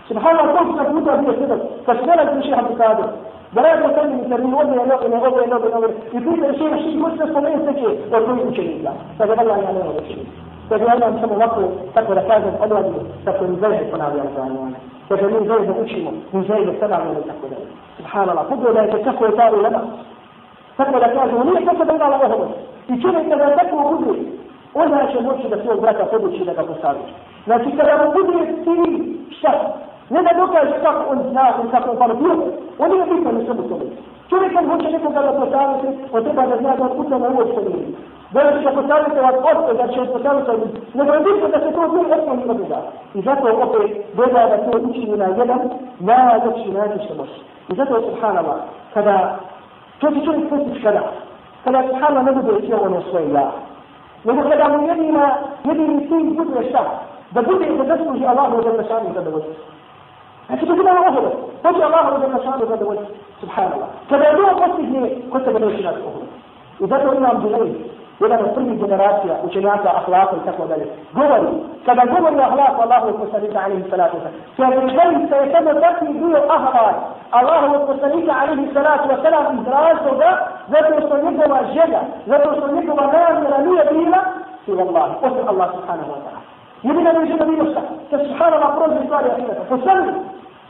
سبحان 0.08 0.38
الله 0.38 0.52
كيف 0.62 0.82
تكون 0.82 1.08
هذه 1.08 1.28
الصفة 1.30 1.58
فشملت 1.86 2.32
من 2.34 2.42
شيء 2.42 2.54
عبد 2.54 2.70
القادر 2.70 3.10
بلاك 3.56 3.78
يسلم 3.78 4.20
يسلم 4.26 4.54
وضع 4.54 4.72
ينوب 4.72 5.02
ينوب 5.04 5.42
ينوب 5.46 5.64
ينوب 5.64 5.90
يكون 6.14 6.44
الشيء 6.44 6.74
الشيء 6.74 6.96
مش 6.96 7.12
نستطيع 7.12 7.54
السكين 7.54 7.98
وكل 8.14 8.56
شيء 8.56 8.82
لا 8.84 8.92
فجب 9.18 9.40
الله 9.40 9.56
يعني 9.56 9.78
هذا 9.78 9.98
الشيء 10.00 10.26
Stoga 10.66 10.94
nam 11.00 11.20
samo 11.20 11.34
ovako, 11.34 11.60
tako 11.94 12.14
da 12.14 12.20
kažem, 12.20 12.54
odlazi 12.60 12.98
sa 13.24 13.32
kojim 13.38 13.56
zajde 13.60 13.84
ponavlja 13.90 14.22
Al-Zajmana. 14.22 14.78
Stoga 15.04 15.26
mi 15.28 15.46
zajde 15.48 15.72
učimo, 15.82 16.10
mi 16.32 16.46
zajde 16.48 16.72
ponavljamo 16.80 17.18
i 17.20 17.28
tako 17.30 17.46
dalje. 17.52 17.68
Subhanallah, 17.96 18.46
pogledajte 18.48 19.04
kako 19.04 19.24
je 19.24 19.36
ta 19.36 19.50
ulema. 19.58 19.80
Tako 20.76 20.98
da 20.98 21.08
kažemo, 21.14 21.44
nije 21.44 21.64
tako 21.66 21.84
da 21.84 21.92
ima 21.94 22.04
Allahovo. 22.04 22.46
I 22.88 23.02
čovjek 23.02 23.28
kada 23.28 23.56
tako 23.56 23.76
budu, 23.90 24.14
onda 24.74 25.08
će 25.12 25.20
moći 25.20 25.48
da 25.48 25.56
svog 25.62 25.80
brata 25.80 26.04
podući 26.04 26.44
da 26.44 26.52
ga 26.52 26.62
posavi. 26.62 27.04
Znači 27.44 27.68
kada 27.76 28.04
mu 28.04 28.12
bude 28.16 28.38
ti 28.64 28.76
šta, 29.38 29.52
ne 30.10 30.22
da 30.22 30.30
dokaže 30.40 30.76
kako 30.82 31.10
on 31.12 31.18
zna 31.30 31.44
i 31.64 31.70
kako 31.70 31.90
on 31.90 31.98
pametio, 31.98 32.34
on 32.78 32.90
je 32.92 33.06
bitan 33.10 33.36
u 33.36 33.46
sebi 33.46 33.68
tome. 33.68 33.86
Čovjek 34.30 34.52
kad 34.54 34.64
hoće 34.70 34.88
nekoga 34.90 35.22
da 35.22 35.32
posavi, 35.40 35.88
on 36.12 36.24
treba 36.24 36.46
da 36.46 36.56
zna 36.56 36.76
da 36.76 36.84
od 36.84 36.96
kuda 36.96 37.18
mu 37.18 37.26
ovo 37.26 37.42
što 37.52 37.60
nije. 37.60 37.86
Će 38.34 38.70
postaviti 38.74 39.20
vas 39.20 39.34
osto, 39.50 39.74
da 39.74 39.88
će 39.88 40.12
postaviti 40.12 40.50
vas 40.50 40.60
nego 40.94 41.12
je 41.14 41.20
bitno 41.20 41.48
da 41.48 41.58
se 41.60 41.70
to 41.74 41.82
zove 41.92 42.14
osnovi 42.16 42.42
ima 42.42 42.54
toga. 42.54 42.78
I 43.14 43.20
zato 43.22 43.46
opet 43.62 44.06
gleda 44.14 44.46
da 44.48 44.56
to 44.70 44.78
učini 44.78 45.16
na 45.16 45.24
jedan 45.24 45.60
najljepši 45.98 46.70
način 46.70 46.98
što 47.04 47.14
može. 47.14 47.38
I 47.68 47.74
zato 47.74 47.96
je 47.96 48.02
subhanallah, 48.02 48.56
kada 48.94 49.38
to 49.98 50.10
će 50.10 50.24
čovjek 50.24 50.48
postići 50.48 50.82
kada, 50.82 51.02
kada 51.64 51.82
subhanallah 51.88 52.24
ne 52.24 52.32
bude 52.32 52.66
sve 52.66 52.76
ono 52.76 53.02
svoje 53.10 53.32
ja. 53.32 53.50
Nego 54.24 54.42
kada 54.50 54.68
mu 54.68 54.88
jedina, 54.88 55.34
jedini 55.64 56.08
cilj 56.08 56.36
bude 56.36 56.68
šta? 56.68 56.84
Da 57.30 57.42
bude 57.42 57.66
da 57.78 57.96
zasluži 57.96 58.26
Allahu 58.26 58.62
za 58.62 58.72
našanu 58.82 59.14
zadovoljstvo. 59.14 59.64
Znači 60.46 60.66
to 60.66 60.74
bude 60.76 60.90
oholo. 61.08 61.30
Hoće 61.62 61.82
Allahu 61.84 62.20
za 62.20 62.28
našanu 62.28 62.66
zadovoljstvo. 62.68 63.14
Subhanallah. 63.40 63.88
Kada 64.08 64.24
je 64.24 64.36
to 64.36 64.42
postigne, 64.66 65.10
ko 65.30 65.38
se 65.40 65.52
ga 65.52 65.58
neće 65.58 65.82
nas 65.82 65.96
oholo. 66.08 66.26
I 66.80 66.86
zato 66.86 67.14
imam 67.14 67.42
Džunaid, 67.42 67.74
jedan 68.20 68.40
od 68.44 68.54
prvih 68.54 68.80
generacija 68.80 69.34
učenjaka 69.42 69.88
ahlaka 70.00 70.36
i 70.36 70.46
tako 70.46 70.66
dalje. 70.66 70.86
Govori, 71.12 71.48
kada 71.86 72.02
govori 72.14 72.36
o 72.38 72.42
ahlaku 72.42 72.82
Allahu 72.82 73.06
od 73.08 73.16
poslanika 73.22 73.58
alaihi 73.64 73.90
salatu 73.90 74.16
wa 74.16 74.22
sallam, 74.56 75.28
kada 75.28 75.42
je 75.42 75.52
samo 75.52 75.74
takvi 75.80 76.08
bio 76.08 76.38
ahlak 76.56 76.96
Allahu 77.30 77.74
od 77.74 77.86
poslanika 77.86 78.32
alaihi 78.42 78.72
salatu 78.74 79.08
wa 79.08 79.22
sallam 79.22 79.58
iz 79.58 79.66
razloga, 79.66 80.30
zato 80.68 81.06
što 81.06 81.14
njegova 81.30 81.60
želja, 81.76 82.00
zato 82.26 82.48
što 82.56 82.74
njegova 82.76 83.04
namjera 83.12 83.58
nije 83.58 83.84
bila, 83.92 84.20
si 84.64 84.72
Allah, 84.72 85.08
osim 85.22 85.48
Allah 85.48 85.68
subhanahu 85.76 86.10
wa 86.14 86.20
ta'ala. 86.24 86.40
Jedina 86.82 87.12
ne 87.12 87.26
žena 87.26 87.44
bilo 87.44 87.64
šta, 87.70 87.80
se 88.10 88.16
subhanallah 88.28 88.70
prođe 88.76 89.04
stvari 89.04 89.28
ahirata. 89.30 89.62
Poslani, 89.68 90.12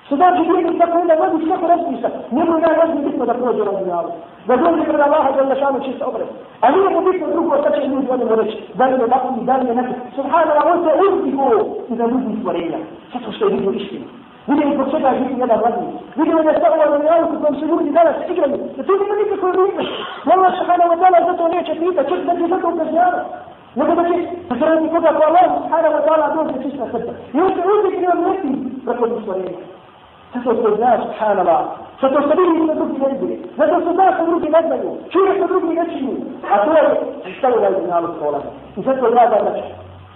Što 0.06 0.16
znači 0.16 0.42
vjernik 0.48 0.78
tako 0.80 0.98
vodi 1.20 1.46
svako 1.46 1.66
razmišlja. 1.66 2.10
Njemu 2.36 2.52
je 2.54 2.64
najvažnije 2.66 3.06
bitno 3.06 3.24
da 3.26 3.34
prođe 3.34 3.64
razmijavu. 3.64 4.10
Da 4.46 4.56
dođe 4.56 4.82
pred 4.88 5.00
Allaha 5.00 5.30
da 5.32 5.42
Allah 5.42 5.58
šanu 5.58 5.78
čista 5.86 6.06
obraz. 6.06 6.28
A 6.62 6.70
nije 6.70 6.88
mu 6.90 7.00
bitno 7.08 7.26
drugo 7.34 7.60
šta 7.60 7.70
će 7.74 7.86
ljudi 7.86 8.06
vodimo 8.10 8.34
reći. 8.40 8.56
Da 8.78 8.84
li 8.86 8.92
je 9.02 9.08
nakon, 9.14 9.44
da 9.48 9.56
li 9.56 9.66
je 9.68 9.74
nakon. 9.74 9.94
Subhanallah, 10.16 10.64
on 10.72 10.78
se 10.84 10.90
uzdigo 11.04 11.48
i 11.90 11.94
da 11.98 12.04
ljudi 12.12 12.36
stvorenja. 12.40 12.78
Zato 13.12 13.32
što 13.32 13.42
je 13.44 13.54
vidio 13.54 13.72
istinu. 13.80 14.06
Vidio 14.48 14.74
zbog 14.74 14.86
čega 14.92 15.08
živi 15.18 15.40
jedan 15.44 15.58
vladnik. 15.62 15.94
Vidio 16.16 16.42
da 16.46 16.50
je 16.50 16.58
ovaj 16.74 16.98
realu 17.04 17.26
u 17.34 17.40
kojem 17.40 17.54
se 17.60 17.64
ljudi 17.70 17.90
danas 17.98 18.16
igraju. 18.32 18.56
Da 18.76 18.82
to 18.86 18.92
nema 19.00 19.14
nikakve 19.20 19.48
vrijednosti. 19.52 19.98
Allah 20.34 20.50
subhanahu 20.58 20.90
wa 20.92 20.98
ta'ala 21.00 21.18
zato 21.28 21.42
neće 21.54 21.72
pita, 21.80 22.02
čak 22.10 22.20
da 22.28 22.32
će 22.38 22.44
zato 22.52 22.66
ukažnjava. 22.72 23.20
nego 23.78 23.94
da 23.98 24.02
će 24.08 24.16
pozoriti 24.48 24.92
koga 24.94 25.10
ko 25.16 25.22
Allah 25.28 25.46
subhanahu 25.56 25.94
wa 25.96 26.02
ta'ala 26.06 26.26
dođe 26.36 26.56
čista 26.64 26.84
srca. 26.92 27.12
I 27.34 27.36
on 27.44 27.50
se 27.54 27.60
uvijek 27.72 27.96
ne 28.02 28.08
odnesi 28.14 28.50
preko 28.84 29.04
stvorenja. 29.20 29.58
Zato 30.34 30.54
što 30.60 30.76
zna 30.76 30.98
subhanallah, 31.02 31.64
zato 32.00 32.20
što 32.20 32.32
vidi 32.40 32.66
da 32.66 32.74
drugi 32.74 32.98
ne 32.98 33.08
vidi, 33.12 33.42
zato 33.56 33.80
što 33.80 33.92
zna 33.92 34.12
što 34.14 34.26
drugi 34.26 34.48
ne 34.48 34.60
znaju, 34.66 34.90
čuje 35.12 35.30
što 35.36 35.46
drugi 35.46 35.74
ne 35.74 35.84
činu, 35.92 36.14
a 36.52 36.64
to 36.64 36.70
je 36.72 36.84
stavila 37.38 37.68
iz 37.68 37.88
nalu 37.88 38.08
kola. 38.20 38.40
I 38.76 38.82
zato 38.82 39.06
je 39.06 39.14
rada 39.14 39.38
znači, 39.42 39.68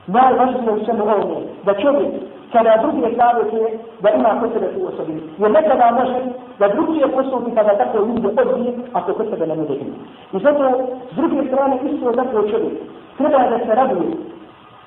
najvažnije 0.07 0.71
u 0.73 0.85
svemu 0.85 1.03
ovome, 1.03 1.41
da 1.65 1.75
čovjek 1.75 2.13
kada 2.53 2.77
drugi 2.83 3.01
je 3.01 3.17
savjetuje 3.17 3.79
da 4.01 4.11
ima 4.11 4.41
kod 4.41 4.51
sebe 4.53 4.69
tu 4.75 4.81
osobinu. 4.89 5.21
Jer 5.39 5.51
nekada 5.51 5.91
može 5.91 6.21
da 6.59 6.69
drugi 6.69 6.99
je 6.99 7.13
postupi 7.13 7.51
kada 7.55 7.79
tako 7.79 7.99
ljudi 7.99 8.27
odbije, 8.27 8.73
ako 8.93 9.13
kod 9.13 9.27
sebe 9.31 9.47
ne 9.47 9.55
bude 9.55 9.75
ima. 9.75 9.97
I 10.33 10.39
zato, 10.45 10.65
s 11.13 11.17
druge 11.17 11.49
strane, 11.49 11.79
isto 11.85 12.13
zapravo 12.13 12.49
čovjek 12.49 12.75
treba 13.17 13.39
da 13.39 13.59
se 13.59 13.75
raduje 13.75 14.11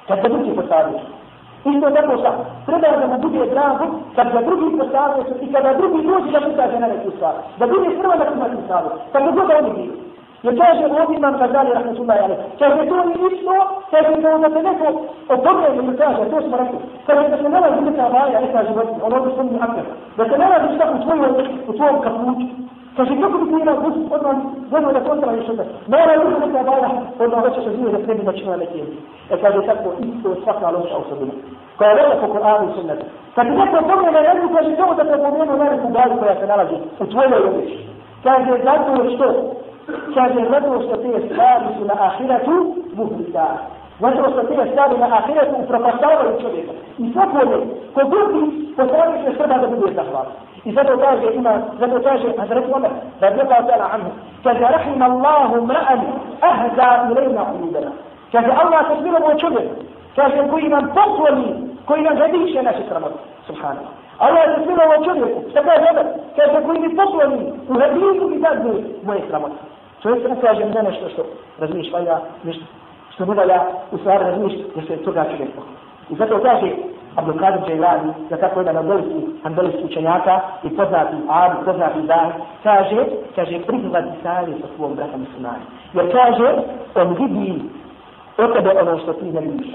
kad 0.08 0.22
se 0.22 0.30
drugi 0.30 0.56
postavljaju. 0.56 1.21
Isto 1.66 1.90
tako 1.90 2.18
šta, 2.18 2.32
treba 2.66 2.98
da 2.98 3.08
mu 3.08 3.18
bude 3.22 3.46
drago 3.46 3.86
kad 4.16 4.32
ga 4.34 4.42
drugi 4.42 4.78
postavljaju 4.78 5.24
i 5.42 5.54
kada 5.54 5.74
drugi 5.74 6.08
dođe 6.08 6.32
da 6.32 6.40
mu 6.40 6.56
kaže 6.56 6.80
na 6.80 6.88
neku 6.88 7.12
stvar. 7.16 7.34
Da 7.60 7.68
bude 7.68 7.90
prva 8.00 8.16
da 8.16 8.26
ima 8.36 8.46
tu 8.46 8.58
stvar, 8.66 8.84
Kako 9.12 9.32
god 9.32 9.48
da 9.48 9.58
oni 9.58 9.72
bili. 9.76 10.11
Jer 10.44 10.54
kaže 10.62 10.84
ovdje 10.86 11.18
imam 11.18 11.38
Gazali 11.38 11.74
Rahmatullah 11.74 12.18
Jale. 12.22 12.36
Kaže 12.60 12.90
to 12.90 12.96
je 12.96 13.34
isto, 13.34 13.54
kaže 13.92 14.22
da 14.22 14.36
onda 14.36 14.50
se 14.50 14.64
neko 14.64 14.88
opogleda 15.30 15.76
ili 15.76 15.98
kaže, 15.98 16.30
to 16.32 16.42
smo 16.42 16.58
rekli. 16.58 16.80
Kaže 17.08 17.28
da 17.30 17.38
se 17.38 17.50
ne 17.50 17.60
razi 17.60 17.82
neka 17.82 18.06
vaja, 18.16 18.42
neka 18.42 18.64
životinja, 18.68 19.06
ono 19.06 19.16
ovdje 19.18 19.34
spomni 19.34 19.58
akar. 19.62 19.86
Da 20.18 20.24
se 20.30 20.38
ne 20.38 20.48
razi 20.54 20.76
šta 20.76 20.86
u 20.96 21.02
tvojom, 21.04 21.36
u 21.70 21.74
tvojom 21.74 22.02
kapuću. 22.02 22.48
Kaže, 22.96 23.22
kako 23.22 23.38
bi 23.38 23.46
ti 23.50 23.56
imao 23.62 23.82
bus, 23.84 23.96
odmah, 24.16 24.38
odmah 24.76 24.94
da 24.94 25.08
kontra 25.10 25.32
još 25.32 25.50
odmah. 25.50 25.68
Mora 25.88 26.14
ljudi 26.16 26.36
neka 26.46 26.62
vaja, 26.70 26.90
odmah 27.24 27.40
hoće 27.44 27.62
se 27.62 27.72
zuje 27.76 27.92
da 27.94 28.06
sebi 28.06 28.24
načina 28.24 28.56
neki. 28.58 28.80
E 29.34 29.36
kaže, 29.42 29.60
tako, 29.70 29.90
isto 30.10 30.36
svaka 30.44 30.70
loša 30.76 30.96
osobina. 31.02 31.34
Koja 31.78 31.90
je 31.90 31.96
velika 31.96 32.28
po 32.28 32.34
Koranu 32.34 32.70
i 32.70 32.74
sunnetu. 32.76 33.06
Kad 33.36 33.46
ti 33.48 33.54
neko 33.60 33.78
pogleda 33.90 34.12
na 34.12 34.20
jednu, 34.30 34.56
kaže, 34.56 34.76
samo 34.76 34.94
da 34.94 35.04
te 35.04 35.18
pomenu 35.24 35.58
na 35.58 35.66
neku 35.72 35.88
dalju 35.96 36.16
koja 36.20 36.36
se 36.40 36.48
nalazi 36.48 36.78
u 37.00 37.06
tvojoj 37.12 37.44
običi. 37.50 37.78
Kaže, 38.24 38.52
zato 38.68 38.92
što 39.14 39.26
kaže 40.16 40.42
zato 40.50 40.82
što 40.82 40.96
te 40.98 41.28
stvari 41.28 41.66
su 41.78 41.86
na 41.86 41.96
ahiretu 42.00 42.76
muhlika. 42.96 43.48
Zato 44.00 44.32
što 44.32 44.42
te 44.44 44.72
stvari 44.72 44.98
na 44.98 45.08
ahiretu 45.18 45.56
upropastavaju 45.64 46.42
čovjeka. 46.42 46.72
I 46.98 47.12
svako 47.14 47.38
je, 47.38 47.58
ko 47.94 48.02
drugi, 48.04 48.74
postavlja 48.78 49.24
se 49.24 49.38
srba 49.38 49.58
da 49.58 49.68
bude 49.68 49.94
zahvalan. 49.94 50.32
I 50.66 50.72
zato 50.72 50.98
kaže 50.98 51.34
ima, 51.34 51.54
zato 51.80 52.02
kaže 52.04 52.38
Hazret 52.38 52.66
Omer, 52.74 52.92
radi 53.22 53.42
Allah 53.42 53.66
ta'ala 53.68 53.88
anhu, 53.94 54.10
kaže 54.44 54.60
rahim 54.60 55.02
Allahu 55.02 55.56
mra'an 55.66 56.02
ahda 56.42 57.08
ilajna 57.12 57.44
uludana. 57.54 57.92
Kaže 58.32 58.52
Allah 58.62 58.82
se 58.88 59.02
smilo 59.02 59.20
moj 59.20 59.36
čovjek, 59.38 59.70
kaže 60.16 60.48
koji 60.50 60.70
nam 60.70 60.92
pokloni, 60.96 61.50
koji 61.86 62.02
nam 62.02 62.18
zadiše 62.18 62.64
naše 62.64 62.84
sramote. 62.90 63.20
Subhanallah. 63.48 64.01
Allah 64.26 64.44
je 64.48 64.64
smilo 64.64 64.84
moj 64.92 65.02
čovjeku, 65.08 65.40
šta 65.52 65.60
kaže 65.68 65.86
Omer, 65.92 66.08
kaže 66.36 66.66
koji 66.66 66.80
mi 66.80 66.96
pokloni, 66.96 67.40
u 67.70 67.74
hadisu 67.80 68.26
i 68.36 68.42
dadne 68.44 68.74
moje 69.04 69.22
sramote. 69.30 69.62
Čovjek 70.02 70.30
ne 70.30 70.36
kaže 70.42 70.66
ne 70.66 70.84
nešto 70.84 71.10
što 71.10 71.22
razmiš 71.60 71.92
valja, 71.94 72.18
nešto 72.44 72.66
što 73.14 73.26
ne 73.26 73.34
valja, 73.36 73.60
u 73.92 73.98
stvari 73.98 74.24
razmiš 74.24 74.54
jer 74.76 74.84
se 74.88 75.04
toga 75.04 75.24
čovjek 75.32 75.52
pokloni. 75.56 75.78
I 76.10 76.16
zato 76.16 76.40
kaže 76.48 76.70
Abdul 77.16 77.40
Qadir 77.42 77.70
Jailani, 77.70 78.14
da 78.30 78.38
tako 78.38 78.60
jedan 78.60 78.78
od 78.78 78.86
velikih 78.86 79.24
andalijskih 79.44 79.86
učenjaka 79.86 80.40
i 80.64 80.70
poznati 80.70 81.16
Abi, 81.30 81.66
poznati 81.66 82.02
Dan, 82.02 82.32
kaže, 82.64 83.06
kaže, 83.36 83.60
prihvati 83.68 84.10
savje 84.24 84.54
sa 84.62 84.68
svom 84.76 84.96
bratom 84.96 85.20
muslimani. 85.20 85.66
Jer 85.94 86.12
kaže, 86.12 86.48
on 86.96 87.16
vidi 87.20 87.62
od 88.38 88.54
tebe 88.54 88.70
ono 88.82 88.98
što 88.98 89.14
ti 89.14 89.26
ne 89.26 89.42
vidiš. 89.42 89.68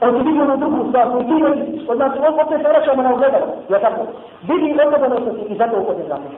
On 0.00 0.10
ti 0.14 0.22
vidi 0.26 0.40
ono 0.40 0.56
drugu 0.56 0.88
stvar 0.88 1.10
koju 1.10 1.24
ti 1.28 1.34
ne 1.42 1.50
vidiš. 1.50 1.88
Od 1.88 1.98
nas, 1.98 2.12
on 2.28 2.40
opet 2.40 2.60
se 2.62 2.68
vraćamo 2.68 3.02
na 3.02 3.14
ogledalo. 3.14 3.46
Ja 3.68 3.78
tako, 3.80 4.02
vidi 4.48 4.72
od 4.72 4.78
tebe 4.78 5.06
ono 5.06 5.16
što 5.20 5.30
i 5.52 5.56
zato 5.56 5.80
uhodne 5.80 6.04
zakon. 6.08 6.32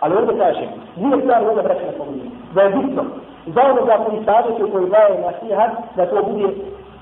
Ali 0.00 0.16
ovdje 0.16 0.38
kaže, 0.38 0.64
nije 0.96 1.22
stvar 1.22 1.44
ovdje 1.44 1.62
vraća 1.62 1.86
na 1.86 1.98
pomenu. 1.98 2.30
Da 2.54 2.62
je 2.62 2.70
bitno, 2.76 3.02
za 3.54 3.60
onoga 3.70 3.94
koji 4.04 4.24
savjetuje, 4.24 4.72
koji 4.72 4.90
daje 4.90 5.14
na 5.26 5.32
sihat, 5.40 5.70
da 5.96 6.06
to 6.06 6.22
bude 6.30 6.48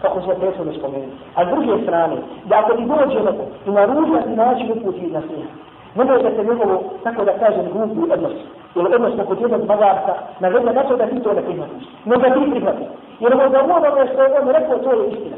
kako 0.03 0.21
smo 0.21 0.35
prethodno 0.35 0.73
spomenuli. 0.73 1.13
A 1.35 1.45
s 1.45 1.49
druge 1.49 1.83
strane, 1.83 2.17
da 2.45 2.59
ako 2.59 2.73
ti 2.77 2.85
dođe 2.85 3.21
neko 3.21 3.45
i 3.67 3.71
na 3.71 3.85
ružan 3.85 4.35
način 4.35 4.73
uputi 4.73 5.07
na 5.07 5.21
smijeha, 5.27 5.55
ne 5.95 6.05
može 6.05 6.23
da 6.23 6.31
se 6.31 6.45
njegovo, 6.45 6.83
tako 7.05 7.25
da 7.25 7.33
kažem, 7.33 7.65
glupi 7.73 8.13
odnos, 8.13 8.33
ili 8.77 8.95
odnos 8.95 9.17
na 9.17 9.25
kod 9.25 9.41
jednog 9.41 9.67
bagarca, 9.67 10.15
navede 10.41 10.73
na 10.73 10.83
to 10.83 10.97
da 10.97 11.07
ti 11.07 11.21
to 11.23 11.33
ne 11.33 11.43
prihvatiš, 11.43 11.85
ne 12.05 12.17
da 12.17 12.35
ti 12.35 12.51
prihvatiš. 12.51 12.89
Jer 13.21 13.37
možda 13.37 13.61
ono 13.61 14.07
što 14.13 14.23
je 14.23 14.41
on 14.41 14.49
rekao, 14.49 14.79
to 14.79 14.93
je 14.93 15.09
istina. 15.09 15.37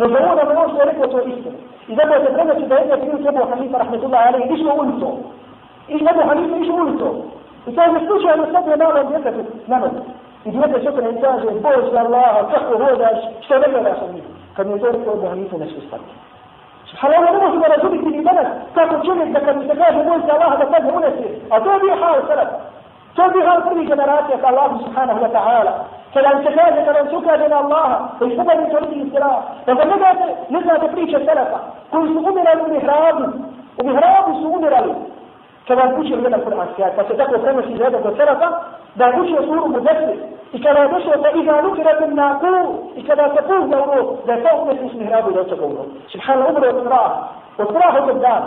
وزود 0.00 0.48
من 0.48 0.56
أوصى 0.56 0.82
الإخوة 0.82 1.22
إذا 1.88 2.04
ما 2.04 2.18
تدرجت 2.18 2.72
ذلك 2.72 3.00
كبير 3.00 3.28
أبو 3.28 3.52
حنيفة 3.52 3.78
رحمة 3.78 4.02
الله 4.06 4.18
عليه 4.18 4.50
إيش 4.50 4.62
قلته؟ 4.66 5.18
إيش 5.90 6.02
أبو 6.02 6.20
حنيفة 6.20 6.56
إيش 6.56 6.70
قلته؟ 6.70 7.24
إنسان 7.68 7.94
مستوش 7.94 8.26
أن 8.26 8.42
يستطيع 8.42 8.74
نعمة 8.74 9.02
بيكة 9.02 9.34
نعمة 9.68 9.92
إذا 10.46 10.84
شكرا 10.84 11.08
إنسان 11.10 11.36
بوش 11.64 11.88
الله 12.04 12.42
تقوى 12.52 12.84
هذا 12.84 13.20
اشتغل 13.40 13.74
ولا 13.74 13.92
أسميه 13.92 14.22
كان 14.56 14.70
يدور 14.70 14.90
أبو 14.90 15.28
حنيفة 15.28 15.58
نفس 15.58 15.72
يستطيع 15.72 16.14
سبحان 16.90 17.14
الله 17.14 17.30
نمو 17.30 17.50
في 17.50 17.58
مرسولك 17.58 18.00
في 18.00 18.18
البلد. 18.18 18.48
تأكل 18.76 19.02
جلد 19.02 19.36
لكن 19.36 19.62
يتكاف 19.62 19.94
بوش 19.94 20.22
الله 20.22 20.54
هذا 20.54 20.64
فاهم 20.64 20.90
هنا 20.90 21.10
سير 21.10 21.38
أدوبي 21.52 21.92
حال 21.92 22.22
سلف. 22.28 22.50
سبع 23.20 23.44
وثري 23.56 23.84
جنرات 23.90 24.28
الله 24.50 24.70
سبحانه 24.84 25.16
وتعالى. 25.22 25.74
كلام 26.14 26.36
كذا 26.44 26.64
كلام 26.88 27.06
سكا 27.12 27.34
من 27.42 27.52
الله. 27.62 27.88
ويخبر 28.20 28.56
يسوي 28.64 28.92
الإسلام 28.96 29.40
لما 29.68 29.84
نجا 29.84 30.10
نجا 30.50 30.74
تبريش 30.82 31.12
السلفة. 31.20 31.58
كل 31.92 32.04
سقوم 32.14 32.38
إلى 32.38 32.52
المهراب 32.52 33.18
ومهراب 33.78 34.26
سقوم 34.42 34.64
إلى 34.64 34.80
كلام 35.68 35.88
بوش 35.94 36.06
من 36.06 36.34
كل 36.44 36.54
عسكر 36.60 36.90
بس 36.98 37.08
تقوى 37.18 37.38
كلام 37.38 37.62
سيدا 37.62 38.00
كسلفة 38.04 38.48
دا 38.96 39.10
بوش 39.10 39.28
يصور 39.28 39.68
مدرس 39.68 40.18
إكلا 40.54 40.86
بوش 40.86 41.02
إذا 41.40 41.60
نكر 41.60 41.88
في 41.98 42.04
الناقور 42.04 42.66
إكلا 42.98 43.28
تقول 43.28 43.70
دوره 43.70 44.18
دا 44.26 44.36
فوق 44.36 44.60
مثل 44.66 45.04
مهراب 45.04 45.26
لا 45.36 45.42
تقوله 45.42 45.84
سبحان 46.12 46.38
الله 46.38 46.68
وتراه. 46.68 47.12
وتراه 47.58 47.94
قدام 48.08 48.42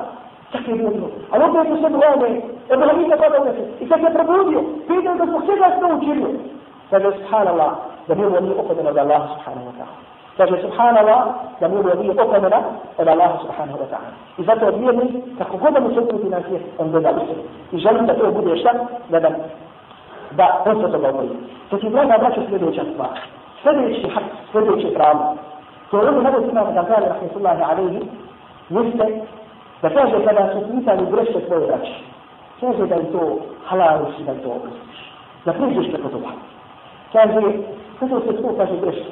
تكلمونه 0.54 1.10
أنا 1.34 1.48
بقول 1.48 2.42
se 2.68 2.76
dvome, 2.76 2.86
Ebu 2.86 2.98
Hamika 2.98 3.18
tada 3.18 3.42
umjeti, 3.42 3.84
i 3.84 3.90
kad 3.90 4.00
se 4.00 4.14
probudio, 4.14 4.60
pitao 4.88 5.16
da 5.16 5.26
zbog 5.26 5.42
čega 5.46 5.66
se 5.74 5.80
to 5.80 5.96
učinio. 5.98 6.30
Kaže, 6.90 7.12
subhanallah, 7.18 7.72
da 8.08 8.16
bilo 8.16 8.40
nije 8.40 8.56
opomeno 8.56 8.90
od 8.90 8.98
Allah 8.98 9.22
subhanahu 9.34 9.68
wa 9.70 9.76
ta'ala. 9.80 9.96
Kaže, 10.38 10.62
subhanallah, 10.62 11.22
da 11.60 11.66
je 11.66 11.96
nije 12.02 12.12
opomena 12.12 12.60
od 12.98 13.08
Allaha 13.08 13.38
subhanahu 13.42 13.78
wa 13.84 13.88
ta'ala. 13.92 14.12
I 14.38 14.44
zato 14.44 14.66
od 14.66 14.80
vjerni, 14.80 15.24
kako 15.38 15.58
god 15.58 15.74
da 15.74 15.80
mu 15.80 15.94
se 15.94 16.00
uputi 16.00 16.30
na 16.30 16.42
svijet, 16.48 16.64
on 16.78 16.92
gleda 16.92 17.12
u 17.12 17.20
sebi. 17.20 17.44
I 17.72 17.78
želim 17.78 18.06
da 18.06 18.14
to 18.14 18.32
bude 18.32 18.58
šta? 18.58 18.72
Da 19.10 19.20
da, 19.20 19.30
da 20.66 20.76
se 20.76 20.92
toga 20.92 21.10
oboji. 21.10 21.30
To 21.70 21.78
ti 21.78 21.90
draga 21.90 22.18
braća 22.18 22.42
sljedeća 22.50 22.84
stvar. 22.94 23.20
Sljedeći 23.62 24.10
hak, 24.10 24.24
sljedeći 24.52 24.94
pravo. 24.94 25.36
To 25.92 26.02
je 26.02 26.10
ono 26.10 26.22
nego 26.22 26.38
imamo 26.52 26.72
da 26.72 26.84
kaže, 26.84 27.08
rahmatullahi 27.08 27.64
alaihi, 27.64 28.02
jeste 28.70 29.22
da 29.82 29.90
kaže 29.90 30.26
kada 30.26 30.54
su 30.54 30.60
pitali 30.72 31.12
greše 31.12 31.48
svoje 31.48 31.68
braće. 31.68 32.13
Kaže 32.64 32.88
da 32.88 32.96
je 32.96 33.12
to 33.12 33.24
halal 33.68 34.00
da 34.26 34.32
je 34.32 34.44
to 34.44 34.50
oprostiš. 34.50 35.00
Da 35.46 35.54
priđeš 35.54 35.92
preko 35.92 36.10
toga. 36.10 36.32
Kaže, 37.14 37.42
kada 38.00 38.20
se 38.20 38.42
to 38.42 38.56
kaže 38.58 38.78
greše, 38.82 39.10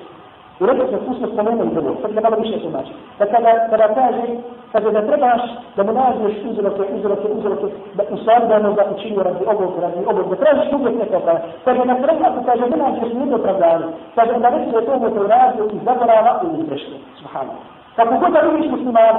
I 0.62 0.65
rekao 0.65 0.88
se, 0.88 1.05
tu 1.05 1.13
smo 1.17 1.27
spomenuli 1.27 1.70
bilo, 1.75 1.96
sad 2.01 2.12
ga 2.13 2.22
malo 2.22 2.36
više 2.36 2.60
tumači. 2.60 2.93
Da 3.20 3.25
kada, 3.25 3.51
kada 3.70 3.88
kaže, 3.93 4.27
kaže 4.72 4.91
da 4.91 5.08
trebaš 5.08 5.41
da 5.75 5.84
mu 5.84 5.91
nađeš 5.93 6.36
uzroke, 6.50 6.84
uzroke, 6.96 7.27
uzroke, 7.38 7.67
da 7.96 8.03
u 8.13 8.17
stvari 8.17 8.48
da 8.48 8.55
ono 8.55 8.74
ga 8.74 8.84
učinio 8.96 9.24
radi 9.24 9.43
ovog, 9.53 9.74
radi 9.81 10.01
ovog, 10.12 10.29
da 10.29 10.36
tražiš 10.36 10.74
uvijek 10.74 10.96
neke 11.00 11.15
opravdanje. 11.17 11.53
Kaže, 11.65 11.86
na 11.86 11.96
trebaš, 11.96 12.34
kaže, 12.46 12.63
ne 12.70 12.77
nađeš 12.77 13.13
nijedno 13.13 13.36
opravdanje. 13.36 13.86
Kaže, 14.15 14.34
da 14.39 14.50
reći 14.50 14.72
da 14.72 14.77
je 14.77 14.86
to 14.86 15.00
mu 15.00 15.10
to 15.10 15.24
radio 15.27 15.63
i 15.65 15.77
zaborava 15.86 16.41
ili 16.43 16.67
greške. 16.67 16.96
Subhanallah. 17.20 17.80
Kako 17.95 18.13
god 18.17 18.31
da 18.31 18.39
vidiš 18.39 18.71
musliman, 18.71 19.15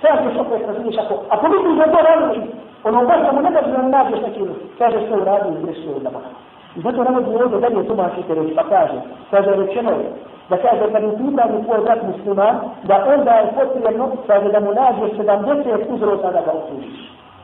tražiš 0.00 0.38
opet, 0.40 0.66
razumiješ, 0.66 0.98
ako, 0.98 1.14
ako 1.34 1.46
vidiš 1.54 1.74
da 1.78 1.92
to 1.92 1.98
radio, 2.08 2.42
ono 2.84 3.06
baš 3.06 3.20
da 3.26 3.32
mu 3.32 3.40
ne 3.40 3.50
daži 3.50 3.70
da 3.72 3.82
nađeš 3.82 4.20
neki, 4.26 4.40
kaže, 4.78 4.96
što 5.06 5.14
je 5.14 5.22
uradio 5.22 5.52
i 5.52 5.62
grešio 5.62 5.90
ili 5.90 6.04
zaborava. 6.04 6.38
I 6.76 6.80
zato 6.80 7.04
ne 7.04 7.10
mogu 7.10 7.30
ovdje 7.42 7.60
dalje 7.60 7.88
tumačiti 7.88 8.34
reći, 8.34 8.54
pa 8.54 8.64
kaže, 8.64 8.98
kaže, 9.30 9.50
rečeno 9.54 9.90
je, 9.90 10.06
da 10.50 10.56
kaže 10.56 10.92
kad 10.92 11.02
je 11.02 11.16
pitanju 11.18 11.64
tvoj 11.64 11.80
brat 11.84 12.02
musliman, 12.02 12.56
da 12.82 13.04
onda 13.14 13.32
je 13.32 13.52
potrebno, 13.56 14.10
kaže 14.26 14.48
da 14.48 14.60
mu 14.60 14.72
nađeš 14.72 15.10
70 15.18 15.94
uzroka 15.94 16.30
da 16.30 16.40
ga 16.40 16.52
osužiš. 16.60 16.98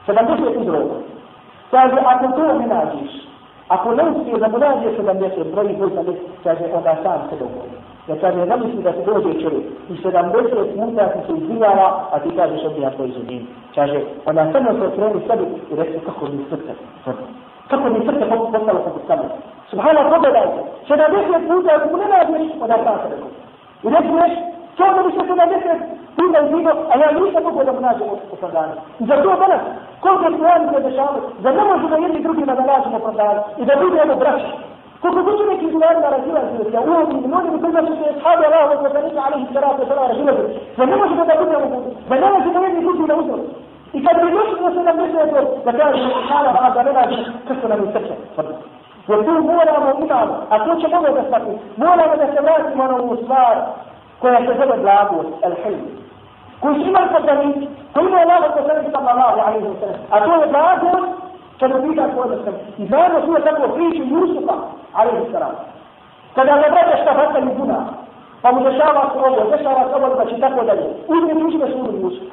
70 0.07 0.61
uzroka. 0.61 0.97
Kaže, 1.71 1.97
ako 2.05 2.37
to 2.37 2.59
ne 2.59 2.67
nađeš, 2.67 3.13
ako 3.69 3.95
ne 3.95 4.03
uspije 4.11 4.39
da 4.39 4.49
mu 4.49 4.59
nađeš 4.59 4.93
70 4.99 5.53
broji 5.53 5.77
koji 5.79 5.91
sam 5.91 6.07
kaže, 6.45 6.65
onda 6.75 6.97
sam 7.03 7.21
se 7.31 7.37
dogodio. 7.37 7.81
Da 8.07 8.15
kaže, 8.21 8.47
ne 8.47 8.57
misli 8.57 8.83
da 8.83 8.93
se 8.93 9.03
dođe 9.07 9.41
čovjek 9.43 9.65
i 9.89 9.93
70 9.93 10.75
puta 10.75 11.09
ti 11.09 11.19
se 11.27 11.33
izbijava, 11.33 11.87
a 12.13 12.19
ti 12.19 12.37
kažeš 12.37 12.65
ovdje 12.65 12.85
na 12.85 12.91
tvoj 12.91 13.09
zudim. 13.09 13.47
Kaže, 13.75 14.01
onda 14.27 14.53
samo 14.53 14.71
se 14.73 14.87
okreni 14.87 15.21
sebi 15.27 15.45
i 15.71 15.77
reći 15.77 15.99
kako 16.07 16.27
mi 16.27 16.45
srce. 16.51 16.73
Kako 17.71 17.89
mi 17.89 18.07
srce 18.07 18.25
postalo 18.29 18.81
kako 18.87 19.01
sam. 19.07 19.19
Subhana, 19.71 20.11
pogledajte. 20.11 20.61
70 20.89 21.49
puta 21.49 21.71
ako 21.77 21.89
mu 21.91 21.97
ne 21.97 22.09
nađeš, 22.09 22.53
onda 22.61 22.77
sam 22.85 22.97
se 23.03 23.09
rekao. 23.15 23.31
I 23.85 23.89
rekneš, 23.95 24.33
to 24.77 24.85
da 24.97 25.03
bi 25.03 25.11
se 25.17 25.27
to 25.29 25.35
na 25.35 25.47
mjesec 25.47 25.81
pila 26.17 26.41
i 26.41 26.67
a 26.93 26.95
ja 27.03 27.09
nisam 27.21 27.43
mogu 27.43 27.65
da 27.65 27.73
mu 27.73 27.81
nađem 27.81 28.09
opravdanje. 28.33 28.75
I 29.01 29.05
za 29.07 29.17
to 29.23 29.31
danas, 29.43 29.63
koliko 30.01 30.37
stvari 30.37 30.65
se 30.73 30.81
dešavaju, 30.89 31.23
da 31.43 31.53
ne 31.53 31.65
možemo 31.65 31.97
jedni 31.97 32.21
drugima 32.23 32.55
da 32.55 32.63
nađemo 32.73 32.97
opravdanje 32.97 33.41
i 33.59 33.65
da 33.65 33.75
budemo 33.83 34.15
braći. 34.17 34.53
فكتجرك 35.03 35.61
الآن 35.63 36.03
رجلا 36.15 36.41
فيك 36.57 36.75
وهو 36.75 37.07
من 37.07 37.25
المؤمن 37.25 37.61
كل 37.63 37.73
ما 37.73 37.81
أصحاب 38.19 38.45
الله 38.45 38.71
وتفنيت 38.71 39.19
عليه 39.19 39.43
الصلاة 39.49 39.77
والسلام 39.81 40.11
رجلا 40.11 40.33
فلما 40.77 41.07
شفت 41.09 41.31
أبدا 41.31 41.59
فلما 42.11 42.39
شفت 42.45 42.57
أبدا 42.57 42.79
يكون 42.79 43.07
له 43.09 43.21
أسر 43.21 43.39
يكبر 43.95 44.29
يشفت 44.29 44.63
وسلم 44.63 45.01
يشفت 45.05 45.49
فكان 45.67 45.89
الحالة 45.95 46.53
بعد 46.53 46.89
لنا 46.89 47.03
كسر 47.49 47.69
من 47.81 47.91
سكة 47.95 48.17
وتقول 49.09 49.41
مولا 49.41 49.79
مومنا 49.81 50.43
أقول 50.53 50.83
شباب 50.83 51.03
وتستقي 51.03 51.55
مولا 51.79 52.05
وتستمرات 52.13 52.77
من 52.77 52.95
المصبار 53.01 53.67
كون 54.23 54.35
يتسبب 54.35 54.85
لابو 54.85 55.21
الحلم 55.45 55.87
كل 56.63 56.75
شيء 56.75 56.93
ما 56.93 57.03
القدمي 57.05 57.69
كل 57.95 58.11
ما 58.13 58.25
لا 58.25 58.41
صلى 58.95 59.11
الله 59.13 59.43
عليه 59.43 59.59
وسلم 59.71 60.01
أقول 60.13 60.53
لابو 60.53 60.89
Kad 61.61 61.71
vratimo 61.71 61.87
je 61.87 61.91
pita 61.91 62.05
svoje 62.13 62.29
da 62.31 62.45
sam. 62.45 62.55
I 62.79 62.87
znamo 62.87 63.21
svoje 63.25 63.45
tako 63.45 63.69
priču 63.75 64.03
Jusufa, 64.13 64.57
alaihi 64.93 65.33
sallam. 65.33 65.55
Kada 66.35 66.53
ga 66.61 66.69
brate 66.75 67.03
šta 67.03 67.13
vrta 67.13 67.41
mi 67.41 67.55
guna, 67.59 67.79
pa 68.43 68.53
mu 68.53 68.61
dešava 68.61 69.03
se 69.13 69.19
ovo, 69.29 69.51
dešava 69.57 69.83
se 69.89 69.95
ovo, 69.97 70.17
pa 70.17 70.25
će 70.31 70.41
tako 70.41 70.65
dalje. 70.69 70.87
Uzme 71.09 71.35
mi 71.35 71.45
učime 71.45 71.67
sudu 71.67 71.99
Jusuf. 72.03 72.29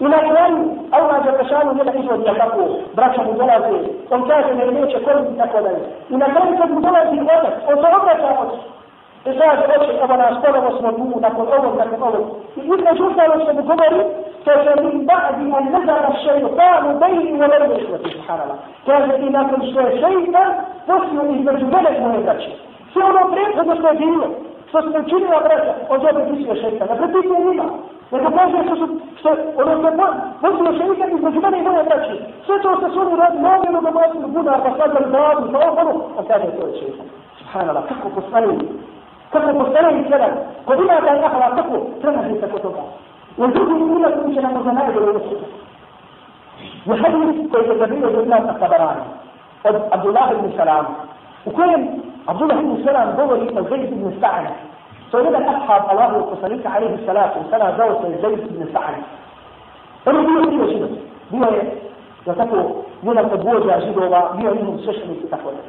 I 0.00 0.04
na 0.04 0.18
kraju, 0.28 0.58
Allah 0.90 1.26
je 1.26 1.38
kašanu 1.38 1.74
njega 1.74 1.92
izvodi 1.92 2.24
ja 2.26 2.34
tako, 2.34 2.62
braća 2.96 3.22
mu 3.22 3.32
dolaze, 3.32 3.78
on 4.10 4.28
kaže 4.28 4.54
ne 4.54 4.66
neće 4.66 5.04
koriti 5.04 5.38
tako 5.38 5.60
dalje. 5.60 5.82
I 6.10 6.16
na 6.16 6.26
kraju 6.32 6.58
kad 6.58 6.70
mu 6.70 6.80
dolazi 6.80 7.20
otac, 7.36 7.54
on 7.70 7.76
se 7.82 7.86
obraća 7.98 8.28
otac. 8.40 8.52
I 9.28 9.38
kaže, 9.38 9.62
oče, 9.74 9.92
evo 10.04 10.16
nas, 10.16 10.34
ponovo 10.44 10.78
smo 10.78 10.92
tu, 10.92 11.20
nakon 11.20 11.46
ovog, 11.56 11.72
nakon 11.78 12.02
ovog. 12.08 12.24
I 12.56 12.60
između 12.60 13.02
ustalo 13.08 13.34
što 13.42 13.52
mu 13.52 13.62
govori, 13.62 14.00
فمن 14.46 15.06
بعد 15.06 15.34
أن 15.34 15.64
نزل 15.74 15.90
الشيطان 15.90 16.98
بيني 16.98 17.32
وبين 17.32 17.62
إخوتي 17.80 18.10
سبحان 18.10 18.40
الله 18.44 18.56
كان 18.86 19.10
في 19.10 19.26
i 19.26 19.30
nakon 19.30 19.60
što 19.70 19.80
je 19.80 20.00
šeitan, 20.00 20.50
poslio 20.86 21.22
između 21.38 21.66
mene 21.66 22.00
moje 22.00 22.20
braće. 22.24 22.50
Sve 22.92 23.02
ono 23.04 23.32
prethodno 23.32 23.74
što 23.76 23.88
je 23.88 23.94
bilo, 23.94 24.26
što 24.68 24.82
smo 24.82 24.98
učinili 24.98 25.36
braća, 25.46 25.72
on 25.88 26.00
je 26.00 26.10
opet 26.10 26.30
mislio 26.30 26.54
šeitan. 26.62 26.88
Na 26.88 26.96
prethodno 26.96 27.38
nima. 27.38 27.64
Nego 28.12 28.30
kaže 28.38 28.56
što 28.66 28.76
su, 28.76 28.86
što, 29.18 29.28
ono 29.62 29.72
što 29.78 29.88
je 29.88 29.96
poslio 30.40 30.72
šeitan 30.78 31.16
između 31.16 31.40
mene 31.40 31.58
i 31.58 31.62
moje 31.62 31.84
braće. 31.84 32.14
Sve 32.46 32.62
to 32.62 32.76
što 32.78 32.90
su 32.90 33.00
oni 33.00 33.16
radi, 33.16 33.38
namjerno 33.38 33.80
da 33.80 33.90
mojim 33.90 34.32
buda, 34.34 34.60
pa 34.64 34.70
svađali 34.76 35.06
babu, 35.14 35.52
pa 35.52 35.58
ovo, 35.66 35.80
ono, 35.80 35.92
on 36.18 36.24
kaže, 36.30 36.46
to 36.56 36.66
je 36.66 36.78
šeitan. 36.80 37.06
Subhanallah, 37.38 37.84
kako 37.88 38.08
postavili 38.20 38.56
kako 39.32 39.58
postavljaju 39.58 40.04
jedan, 40.10 40.30
ko 40.66 40.74
ima 40.74 41.00
taj 41.06 41.24
ahla 41.24 41.56
kako, 41.56 41.76
treba 42.00 42.22
biti 42.22 42.40
tako 42.40 42.58
toga. 42.58 42.82
وجوده 43.38 43.74
قيمة 43.74 44.26
مش 44.26 44.38
أنا 44.38 44.48
متنازل 44.48 45.02
ونشهد 45.08 45.42
وحديث 46.86 47.36
كيتبين 47.52 48.04
الإمام 48.04 48.48
الخبران 48.48 48.98
عبد 49.92 50.06
الله 50.06 50.32
بن 50.32 50.52
سلام. 50.56 50.84
وكان 51.46 51.98
عبد 52.28 52.42
الله 52.42 52.54
بن 52.54 52.84
سلام 52.84 53.08
دوري 53.16 53.46
زيد 53.70 53.90
بن 53.90 54.12
سعد. 54.20 54.46
تقريبا 55.12 55.40
أصحاب 55.56 55.82
الله 55.90 56.16
القصريك 56.16 56.66
عليه 56.66 56.94
الصلاة 56.94 57.32
والسلام 57.38 57.70
زوج 57.78 58.12
زيد 58.22 58.42
بن 58.50 58.68
سعد. 58.72 58.94
أنا 60.08 60.20
بيقول 60.20 60.50
كده 60.50 60.66
شنو؟ 60.72 60.88
بيقول 61.30 61.56
da 62.26 62.34
tako 62.34 62.56
njena 63.02 63.28
podvođa 63.28 63.80
židova, 63.80 64.32
bio 64.36 64.54
njihov 64.54 64.78
sveštenik 64.84 65.24
i 65.24 65.30
tako 65.30 65.50
da. 65.50 65.62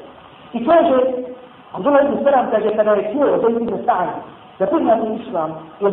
I 0.53 0.65
kaže, 0.65 0.99
Abdullah 1.73 2.05
ibn 2.05 2.23
Salam 2.23 2.51
kaže, 2.51 2.75
kada 2.75 2.91
je 2.91 3.13
čuo 3.13 3.25
da 3.25 3.47
je 3.47 3.59
da 4.61 4.67
priznati 4.67 5.07
islam 5.21 5.49
da 5.81 5.89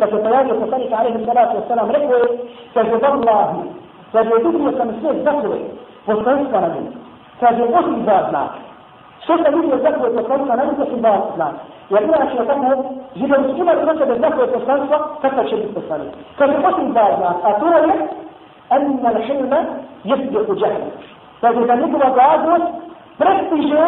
da 0.00 0.06
se 0.10 0.16
pojavio 0.24 0.54
poslanik 0.62 0.92
alaihi 0.98 1.24
salatu 1.26 1.54
wa 1.58 1.68
salam 1.68 1.90
rekao 1.90 2.16
je 2.22 2.28
kaže 2.74 2.96
vallahi 3.02 3.62
kaže 4.12 4.34
vidio 4.44 4.72
sam 4.78 4.88
sve 5.00 5.10
zakove 5.24 5.58
poslanstva 6.06 6.60
na 6.60 6.68
njim 6.74 6.86
kaže 7.40 7.62
osim 7.78 8.02
dva 8.02 8.18
znaka 8.30 8.58
što 9.22 9.32
sam 9.42 9.54
vidio 9.54 9.78
zakove 9.86 10.08
poslanstva 10.18 10.56
na 10.56 10.64
njim 10.64 10.74
su 10.90 10.96
dva 10.96 11.14
znaka 11.36 11.60
jer 11.90 12.02
inače 12.02 12.36
je 12.36 12.46
tako 12.46 12.84
židovi 13.16 13.44
su 13.48 13.56
imali 13.62 13.86
za 13.86 13.94
sebe 13.98 14.14
zakove 14.24 14.46
poslanstva 14.52 14.98
kakav 15.22 15.44
će 15.44 15.56
biti 15.56 15.74
poslanik 15.74 16.12
kaže 16.38 16.54
osim 16.70 16.92
dva 16.92 17.06
znaka 17.18 17.48
a 17.48 17.60
to 17.60 17.66
je 17.66 18.08
أن 18.72 19.06
الحلم 19.06 19.52
يسبق 20.04 20.48
جهل 20.60 20.82
فإذا 21.42 21.74
نقوى 21.74 22.08
بعض 22.16 22.44
prestiže 23.20 23.84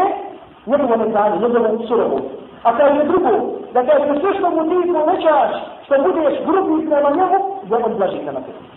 njegovo 0.67 0.97
neznanje, 0.97 1.37
njegovo 1.41 1.87
surovo. 1.89 2.21
A 2.63 2.77
kaže 2.77 3.05
drugo, 3.05 3.33
da 3.73 3.81
kaže 3.87 4.21
sve 4.21 4.31
što 4.39 4.51
mu 4.51 4.63
ti 4.71 4.93
povećaš, 4.93 5.53
što 5.85 5.95
budeš 6.03 6.35
grubi 6.47 6.91
prema 6.91 7.11
njemu, 7.11 7.39
da 7.69 7.77
on 7.77 7.95
blaži 7.97 8.19
prema 8.19 8.41
tebi. 8.41 8.73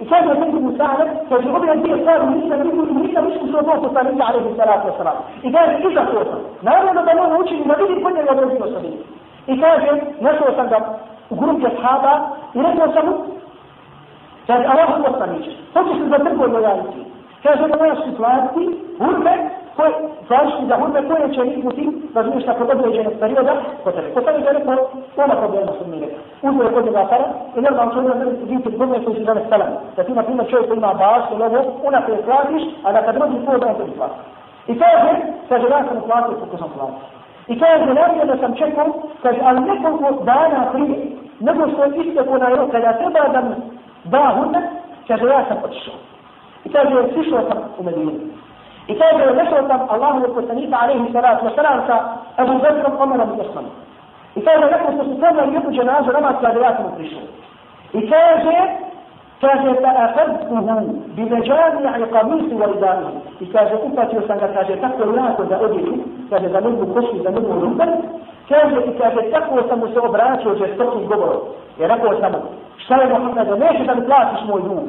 I 0.00 0.04
kaže 0.08 0.26
da 0.26 0.34
ti 0.34 0.58
Musa'ane, 0.68 1.04
kaže 1.28 1.48
ove 1.56 1.76
dvije 1.76 1.96
stvari 2.00 2.26
nisam 2.26 2.60
vidio 2.62 2.84
i 2.90 2.94
nisam 2.94 3.28
iskušao 3.28 3.60
od 3.60 3.66
Bog 3.66 3.78
poslanika, 3.86 4.24
alaihi 4.28 4.56
salatu 4.56 4.88
wasalam. 4.88 5.16
I 5.42 5.52
kaže, 5.52 5.72
iza 5.90 6.02
to 6.10 6.24
sam. 6.30 6.40
Naravno 6.62 7.02
da 7.02 7.14
mogu 7.14 7.42
učiti, 7.42 7.68
da 7.68 7.74
vidim 7.74 8.04
kod 8.04 8.14
njega 8.14 8.30
određeno 8.32 8.66
sam 8.66 8.82
vidio. 8.82 9.04
I 9.46 9.60
kaže, 9.60 9.90
našao 10.20 10.50
sam 10.56 10.68
ga 10.68 10.78
u 11.30 11.34
grupi 11.40 11.66
ashaba 11.66 12.14
i 12.54 12.58
rekao 12.62 12.92
sam 12.94 13.06
mu, 13.06 13.14
kaže, 14.46 14.64
Allah 14.72 14.88
poslaniče, 15.06 15.50
hoćeš 15.74 15.98
li 16.02 16.08
da 16.08 16.18
trgoj 16.18 16.48
lojaliti? 16.48 17.00
Kaže, 17.42 17.68
da 17.68 17.76
moja 17.76 17.96
situaciji, 18.08 18.68
urbe, 19.08 19.34
koje, 19.76 19.92
završiti 20.28 20.66
za 20.70 20.76
hudbe 20.80 21.00
koje 21.08 21.34
će 21.34 21.42
izbuti 21.56 21.84
razmišlja 22.14 22.54
kod 22.58 22.70
određenog 22.70 23.12
perioda 23.20 23.54
kod 23.84 23.94
tebe. 23.94 24.08
Kod 24.14 24.24
tebe 24.24 24.38
je 24.38 24.52
neko, 24.58 24.72
nema 25.16 25.34
problema 25.42 25.72
su 25.78 25.84
mi 25.90 26.00
rekao. 26.00 26.22
Uzme 26.46 26.64
je 26.64 26.72
kod 26.74 26.84
njega 26.84 27.06
para 27.10 27.26
i 27.56 27.60
normalno 27.60 27.92
će 27.92 27.98
uvijek 28.00 28.64
biti 28.64 28.76
godine 28.78 29.04
koji 29.04 29.16
su 29.16 29.24
zove 29.24 29.42
salam. 29.48 29.72
Da 29.96 30.04
ti 30.04 30.12
na 30.12 30.22
primjer 30.22 30.50
čovjek 30.50 30.68
koji 30.68 30.78
ima 30.78 30.94
baš 30.94 31.24
ili 31.32 31.42
ovo, 31.48 31.60
ona 31.88 32.06
koje 32.06 32.22
platiš, 32.28 32.62
a 32.84 32.92
da 32.92 33.02
kad 33.02 33.14
dođi 33.18 33.44
tvoj 33.44 33.58
dan 33.60 33.74
tebi 33.78 33.92
plati. 33.98 34.18
I 34.66 34.78
kaže, 34.78 35.12
kaže, 35.48 35.66
ja 35.74 35.84
sam 35.88 36.00
platio 36.06 36.38
koliko 36.38 36.56
sam 36.56 36.70
platio. 36.76 37.06
I 37.52 37.58
kaže, 37.60 37.94
najbolje 37.94 38.24
da 38.32 38.36
sam 38.36 38.54
čekao, 38.54 38.88
kaže, 39.22 39.40
ali 39.48 39.60
nekoliko 39.60 40.24
dana 40.24 40.60
prije, 40.72 40.96
nego 41.40 41.68
što 41.70 41.84
je 41.84 41.90
istekao 42.04 42.38
na 42.38 42.48
rok, 42.48 42.70
kada 42.70 42.98
treba 42.98 43.28
da 43.28 43.40
mi 43.40 43.54
da 44.04 44.34
hudbe, 44.36 44.58
kaže, 45.08 45.24
ja 45.26 45.44
sam 45.48 45.56
otišao. 45.64 45.94
I 46.64 46.68
kaže, 46.72 46.96
sišao 47.14 47.40
sam 47.48 47.58
u 47.78 47.82
Medinu. 47.82 48.12
I 48.88 48.94
kaže, 48.98 49.34
nešao 49.34 49.68
sam 49.68 49.80
Allahu 49.88 50.34
poslanika, 50.34 50.76
alaihi 50.82 51.12
salatu 51.12 51.46
wa 51.46 51.54
salam, 51.54 51.86
sa 51.86 51.96
Abu 52.36 52.54
Zakrom, 52.62 53.00
Omerom 53.00 53.28
i 53.36 53.40
Osmanom. 53.40 53.70
I 54.36 54.40
kaže, 54.44 54.64
rekao 54.74 54.92
što 54.92 55.04
su 55.04 55.20
sada 55.20 55.42
jednu 55.42 55.70
dženazu 55.70 56.12
namaz 56.12 56.34
kada 56.40 56.60
ja 56.60 56.76
sam 56.76 56.92
prišao. 56.96 57.26
I 57.92 58.10
kaže, 58.10 58.56
kaže, 59.40 59.80
ta 59.82 59.90
afadtuhu 60.04 60.56
bi 61.16 61.22
međani 61.22 61.80
i 62.02 62.12
kamisi 62.12 62.54
wa 62.54 62.76
idani. 62.76 63.06
I 63.40 63.52
kaže, 63.52 63.74
upatio 63.82 64.22
sam 64.26 64.38
ga, 64.38 64.48
kaže, 64.54 64.76
tako 64.80 65.02
jako 65.16 65.44
da 65.44 65.60
odjeću, 65.60 65.94
kaže, 66.30 66.48
za 66.48 66.60
njegovu 66.60 66.94
košu, 66.94 67.22
za 67.22 67.30
njegovu 67.30 67.60
ruben. 67.60 67.90
Kaže, 68.48 68.76
i 68.86 68.98
kaže, 68.98 69.30
tako 69.30 69.68
sam 69.68 69.78
mu 69.78 69.88
se 69.88 70.00
obraćao 70.00 70.54
žestokim 70.54 71.06
govorom. 71.06 71.40
I 71.78 71.86
rekao 71.86 72.20
sam 72.20 72.32
mu, 72.32 72.38
šta 72.76 72.94
je 72.94 73.08
Muhammed, 73.08 73.58
neće 73.58 73.84
da 73.84 73.94
mi 73.94 74.06
platiš 74.06 74.40
moj 74.48 74.62
dug. 74.62 74.84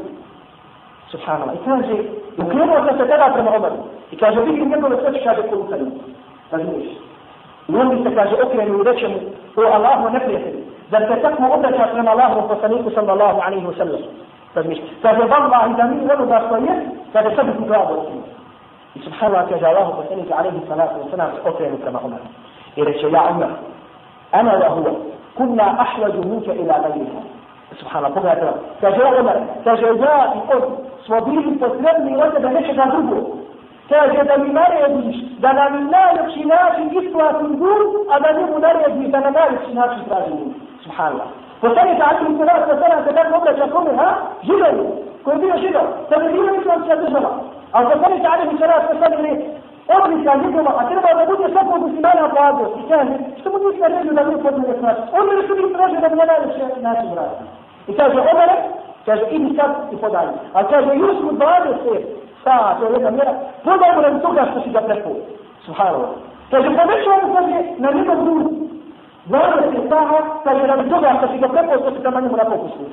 Subhanallah. 1.11 1.55
I 1.55 1.65
kaže, 1.65 2.03
ukrenuo 2.41 2.85
sam 2.85 2.97
se 2.97 3.07
tada 3.07 3.33
prema 3.33 3.51
Omeru. 3.55 3.75
I 4.11 4.17
kaže, 4.17 4.39
vidim 4.41 4.69
njegove 4.69 4.95
sveće, 5.01 5.23
kaže, 5.23 5.41
kolutaju. 5.49 5.87
Razumiješ? 6.51 6.87
I 7.67 7.75
on 7.75 7.89
bi 7.89 8.03
se, 8.03 8.15
kaže, 8.15 8.35
okrenu 8.43 8.79
i 8.79 8.83
reče 8.83 9.07
mu, 9.07 9.17
o 9.55 9.61
Allahu 9.73 10.09
neprijatelji, 10.09 10.63
da 10.91 10.99
se 10.99 11.21
tako 11.21 11.43
obraća 11.53 11.87
prema 11.93 12.11
Allahu 12.11 12.47
poslaniku 12.47 12.89
sallallahu 12.89 13.39
alaihi 13.45 13.65
wa 13.67 13.77
sallam. 13.77 14.01
Razumiješ? 14.55 14.81
Kaže, 15.01 15.21
vallahi 15.21 15.73
da 15.77 15.83
mi 15.83 16.11
ono 16.13 16.25
da 16.25 16.41
što 16.45 16.55
je, 16.55 16.73
kaže, 17.13 17.35
sebi 17.35 17.51
tu 17.57 17.65
glavu 17.65 17.93
okrenu. 17.99 18.23
I 18.95 18.99
subhanallah, 18.99 19.49
kaže, 19.49 19.65
Allahu 19.65 20.01
poslaniku 20.01 20.33
alaihi 20.37 20.59
salatu 20.67 20.95
wa 21.01 21.09
sallam 21.11 21.29
se 21.35 21.49
okrenu 21.49 21.77
prema 21.77 21.99
Omeru. 22.05 22.27
I 22.75 22.83
reče, 22.83 23.09
ja 23.11 23.23
Omer, 23.29 23.49
ana 24.31 24.51
wa 24.51 24.69
huwa, 24.69 24.91
kunna 25.37 25.75
ahlaju 25.79 26.23
minke 26.23 26.51
ila 26.51 26.79
gajriha. 26.79 27.21
Subhanallah, 27.79 28.13
pogledajte 28.13 28.45
vam. 28.45 28.59
Kaže, 28.81 28.99
ja 29.01 29.19
Omer, 29.19 29.37
kaže, 29.63 29.85
ja 29.85 30.33
i 30.35 30.39
on, 30.55 30.86
smo 31.07 31.21
bili 31.21 31.59
potrebni 31.59 32.11
od 32.23 32.33
tebe 32.33 32.49
nečega 32.49 32.85
drugo. 32.91 33.17
Kaže 33.89 34.23
da 34.29 34.37
mi 34.37 34.49
narediš 34.59 35.17
da 35.43 35.49
nam 35.53 35.73
najljepši 35.97 36.43
način 36.55 36.85
isplatim 36.99 37.51
dug, 37.61 37.89
a 38.11 38.19
da 38.23 38.29
njemu 38.37 38.59
narediš 38.59 39.07
da 39.13 39.19
na 39.19 39.31
najljepši 39.39 39.73
način 39.73 40.01
traži 40.07 40.31
dug. 40.39 40.51
Subhanallah. 40.83 41.27
Poslanik 41.61 41.99
Ali 42.07 42.19
ibn 42.25 42.37
Salam 42.37 42.61
sa 42.67 42.75
sada 42.81 42.97
se 43.05 43.11
tako 43.17 43.37
obraća 43.37 43.67
kome, 43.73 43.91
ha? 43.99 44.09
Židovi, 44.47 44.85
koji 45.23 45.35
je 45.35 45.41
bio 45.43 45.55
židov, 45.63 45.87
da 46.09 46.15
bi 46.17 46.33
bio 46.33 46.55
islamska 46.59 46.95
država. 47.03 47.31
A 47.75 47.77
poslanik 47.89 48.23
Ali 48.31 48.43
ibn 48.45 48.57
Salam 48.57 48.81
sa 48.87 48.95
sada 49.01 49.15
je 49.27 49.33
odlika 49.97 50.31
njegova, 50.43 50.71
a 50.79 50.81
treba 50.89 51.09
da 51.19 51.25
bude 51.31 51.45
svakog 51.53 51.79
muslimana 51.85 52.25
vladu. 52.33 52.63
I 52.79 52.81
kaže, 52.91 53.13
što 53.39 53.47
mu 53.51 53.57
nisi 53.63 53.79
naredio 53.81 54.13
da 54.17 54.23
mi 54.23 54.43
podne 54.43 54.73
znači? 54.79 55.01
On 55.17 55.23
mi 55.27 55.47
su 55.47 55.53
mi 55.55 55.73
tražio 55.75 55.99
da 56.03 56.09
mi 56.09 56.15
na 56.21 56.25
najljepši 56.31 56.81
način 56.87 57.09
vrati. 57.13 57.43
I 57.89 57.91
kaže, 57.99 58.19
Omer, 58.31 58.51
Kaže, 59.07 59.23
idi 59.31 59.55
sad 59.55 59.71
i 59.93 59.95
podaj. 59.95 60.27
A 60.53 60.63
kaže, 60.63 60.91
još 60.95 61.17
mu 61.23 61.31
20 61.31 62.03
sata, 62.43 62.75
to 62.79 62.85
je 62.85 62.91
jedna 62.93 63.11
mjera, 63.11 63.33
podaj 63.63 63.91
mu 63.95 64.01
radi 64.01 64.19
toga 64.21 64.41
što 64.51 64.61
si 64.61 64.69
ga 64.69 64.81
prepao. 64.81 65.15
Subhanallah. 65.65 66.09
Kaže, 66.51 66.67
povećao 66.77 67.17
mu 67.23 67.33
kaže, 67.35 67.57
na 67.77 67.89
njegov 67.91 68.19
dug. 68.25 68.43
20 69.29 69.89
saha, 69.89 70.19
kaže 70.43 70.67
radi 70.67 70.89
toga 70.89 71.09
što 71.17 71.27
si 71.27 71.37
ga 71.37 71.47
preposto 71.47 71.91
si 71.91 72.03
tamo 72.03 72.19
njemu 72.21 72.37
na 72.37 72.45
pokusu. 72.51 72.83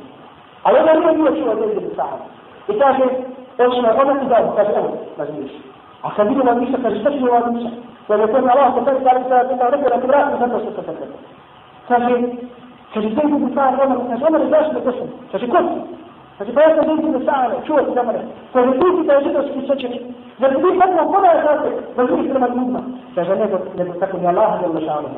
A 0.64 0.66
ona 0.80 0.92
nije 0.92 1.12
bio 1.18 1.30
čuo 1.38 1.54
za 1.54 1.66
20 1.66 1.96
saha. 1.96 2.16
I 2.68 2.72
kaže, 2.80 3.04
očina, 3.58 3.90
ona 4.02 4.14
ti 4.20 4.26
dao, 4.26 4.52
kaže, 4.56 4.72
evo, 4.80 4.90
razumiješ. 5.18 5.52
A 6.02 6.14
kad 6.16 6.28
vidimo 6.28 6.54
Miša, 6.54 6.78
kaže, 6.82 7.00
šta 7.00 7.10
ću 7.10 7.24
ova 7.26 7.50
ništa? 7.50 7.70
Jer 8.08 8.20
je 8.20 8.26
to 8.32 8.40
na 8.40 8.52
Allah, 8.52 8.74
poslani 8.74 9.00
sa 9.04 9.10
Ali 9.12 9.24
sada 9.28 9.48
pitao, 9.48 9.70
rekao 9.70 9.88
da 9.88 10.00
ti 10.00 10.06
vratim 10.06 10.38
zato 10.38 10.58
što 10.62 10.70
se 10.70 10.86
tako. 10.86 11.04
Kaže, 11.88 12.14
kaže, 12.94 13.08
sve 13.14 13.22
je 13.30 13.54
sa 13.54 13.62
ona, 13.84 13.96
kaže, 14.10 14.24
ona 14.28 14.38
ne 14.38 14.46
znaš 14.48 14.66
da 14.74 14.80
to 14.80 14.92
sam. 14.92 15.08
Kaže, 15.32 15.46
ko 15.48 15.58
si? 15.58 16.03
Znači, 16.36 16.50
ono, 16.50 16.54
pa 16.54 16.60
ja 16.62 16.76
sam 16.76 16.88
ljudi 16.88 17.08
da 17.12 17.20
sa 17.26 17.36
čuo 17.66 17.78
se 17.84 17.90
za 17.94 18.02
mene. 18.02 18.20
Kaže, 18.52 18.66
ne 18.66 18.88
ti 18.96 19.06
da 19.06 19.12
je 19.12 19.24
židovski 19.24 19.66
svećenik. 19.66 20.02
Zar 20.40 20.50
ti 20.50 20.78
tako 20.80 21.12
koda 21.12 21.28
je 21.28 21.42
znate, 21.42 21.68
da 21.96 22.02
ljudi 22.02 22.30
prema 22.30 22.48
ljudima? 22.48 22.80
Kaže, 23.14 23.36
nego, 23.36 23.56
nego 23.78 23.92
tako 24.00 24.16
mi 24.18 24.26
Allah 24.26 24.62
je 24.62 24.68
lašanu. 24.68 25.08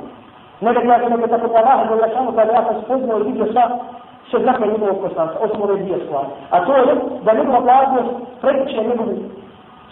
Ne 0.61 0.73
da 0.73 0.81
kaže, 0.81 1.11
nego 1.11 1.27
tako 1.27 1.47
mi 1.49 1.57
Allah 1.57 1.79
je 1.91 1.97
lašanu, 2.05 2.33
kada 2.37 2.53
pa 2.53 2.59
ja 2.59 2.65
sam 2.67 2.83
spoznao 2.85 3.21
i 3.21 3.23
vidio 3.23 3.47
sva 3.53 3.65
sve 4.31 4.41
znaka 4.43 4.67
njegovog 4.67 4.99
poslanca, 5.03 5.37
osim 5.41 5.63
ove 5.63 5.77
dvije 5.77 5.99
stvari. 6.05 6.29
A 6.51 6.65
to 6.67 6.77
je 6.77 6.95
da 7.25 7.33
njegova 7.33 7.61
blagnost 7.61 8.11
pretiče 8.41 8.89
njegovu 8.89 9.15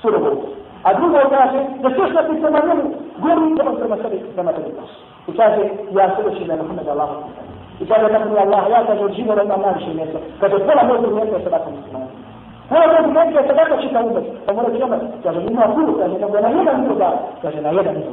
surovost. 0.01 0.43
A 0.83 0.95
drugo 0.95 1.19
kaže 1.31 1.59
da 1.83 1.89
sve 1.91 2.11
što 2.11 2.23
ti 2.23 2.41
prema 2.43 2.61
njemu 2.67 2.83
govori 3.19 3.55
da 3.55 3.69
on 3.69 3.77
prema 3.77 3.97
sebi 3.97 4.19
prema 4.35 4.53
tebi. 4.53 4.71
I 5.29 5.37
kaže 5.37 5.63
ja 5.93 6.17
se 6.17 6.23
doći 6.23 6.45
da 6.45 6.57
Muhammed 6.57 6.89
Allah 6.89 7.09
وقال 7.81 8.05
لك 8.05 8.21
يا 8.37 8.43
الله 8.45 8.69
لا 8.69 8.83
تجوجين 8.95 9.31
ولا 9.31 9.45
ما 9.45 9.57
نمشي 9.73 9.93
نسا 9.95 10.21
فتقول 10.41 10.71
أنا 10.71 10.83
أقول 10.91 11.17
لك 11.17 11.43
سبعة 11.47 11.67
هو 12.73 12.77
أقول 12.79 13.15
لك 13.15 13.49
سبعة 13.51 13.81
شيء 13.81 13.91
كذا 13.93 14.23
فمرة 14.47 14.79
كذا 14.79 15.11
كذا 15.25 15.39
من 15.39 15.59
أقول 15.59 15.87
كذا 15.99 16.29
من 16.29 16.37
أنا 16.37 16.61
يدا 16.63 16.73
من 16.73 16.95
كذا 16.95 17.09
كذا 17.43 17.59
أنا 17.61 17.71
يدا 17.81 17.91
من 17.91 18.05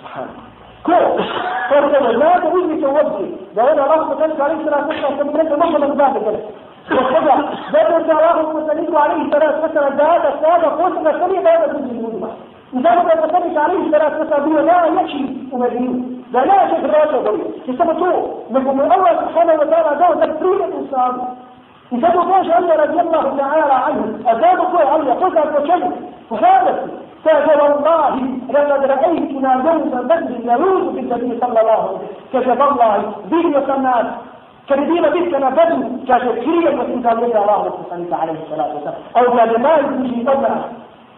سبحان 0.00 0.26
كويس 0.86 1.26
فكذا 1.70 2.08
لا 2.12 2.38
تقول 2.38 2.68
لي 2.68 2.80
توجه 2.82 3.26
ده 3.56 3.72
أنا 3.72 3.82
راح 3.86 4.00
بتنسى 4.12 4.42
عليك 4.42 4.58
سنة 4.64 4.80
سنة 4.88 5.16
كم 5.18 5.28
كنت 5.36 5.52
مخلص 5.52 5.94
بعد 5.94 6.14
كده 6.18 6.40
وكذا 7.00 7.34
ده 7.72 7.96
أنت 7.96 8.10
راح 8.10 8.34
المسلمين 8.34 8.96
عليه 8.96 9.30
ثلاث 9.30 9.64
مثلا 9.64 9.88
ده 9.88 10.04
هذا 10.04 10.28
السادة 10.34 10.68
قوة 10.68 11.00
مثلية 11.00 11.40
ده 11.40 11.50
هذا 11.56 11.66
كل 11.72 11.78
المجمع 11.78 12.28
وده 12.74 12.90
ما 13.02 13.14
تتكلمش 13.14 13.56
عليه 13.56 13.90
ثلاث 13.90 14.20
مثلا 14.20 14.38
دي 14.44 14.50
لا 14.50 14.86
يكشي 15.00 15.24
ومدينه 15.52 16.02
لا 16.32 16.40
لا 16.44 16.68
شيخ 16.68 16.84
الراجع 16.84 17.18
ضيع 17.30 17.44
يسمى 17.68 17.94
تو 17.94 18.06
نقول 18.50 18.74
من 18.76 18.92
الله 18.92 19.12
سبحانه 19.22 19.52
وتعالى 19.52 19.90
ده 20.00 20.26
تكفير 20.26 20.64
الإنسان. 20.64 21.12
يسمى 21.92 22.10
تو 22.28 22.42
شيخ 22.42 22.70
رضي 22.84 23.00
الله 23.00 23.24
تعالى 23.38 23.72
عنه. 23.86 24.04
اذاب 24.32 24.58
تو 24.72 24.78
علي 24.92 25.12
قلت 25.12 25.36
انت 25.36 25.66
شيء 25.66 25.92
وخالف 26.30 26.78
فاجر 27.24 27.60
الله 27.66 28.14
لقد 28.52 28.84
رأيتنا 28.92 29.50
دون 29.64 29.78
بدر 30.10 30.32
يروج 30.50 30.84
في 30.94 31.00
النبي 31.00 31.38
صلى 31.40 31.60
الله 31.60 31.78
عليه 31.82 31.96
وسلم. 31.96 32.08
كشف 32.32 32.60
الله 32.70 33.12
به 33.30 33.44
وسماه 33.56 34.06
كردينا 34.68 35.08
بك 35.08 35.34
أنا 35.34 35.50
بدر. 35.58 35.80
كشف 36.08 36.34
كريم 36.44 36.78
وانت 36.78 37.06
الله 37.06 37.62
عليه 38.20 38.36
الصلاة 38.42 38.70
والسلام. 38.74 38.94
أو 39.16 39.24
كان 39.36 39.62
ما 39.62 39.72
يجي 39.76 40.26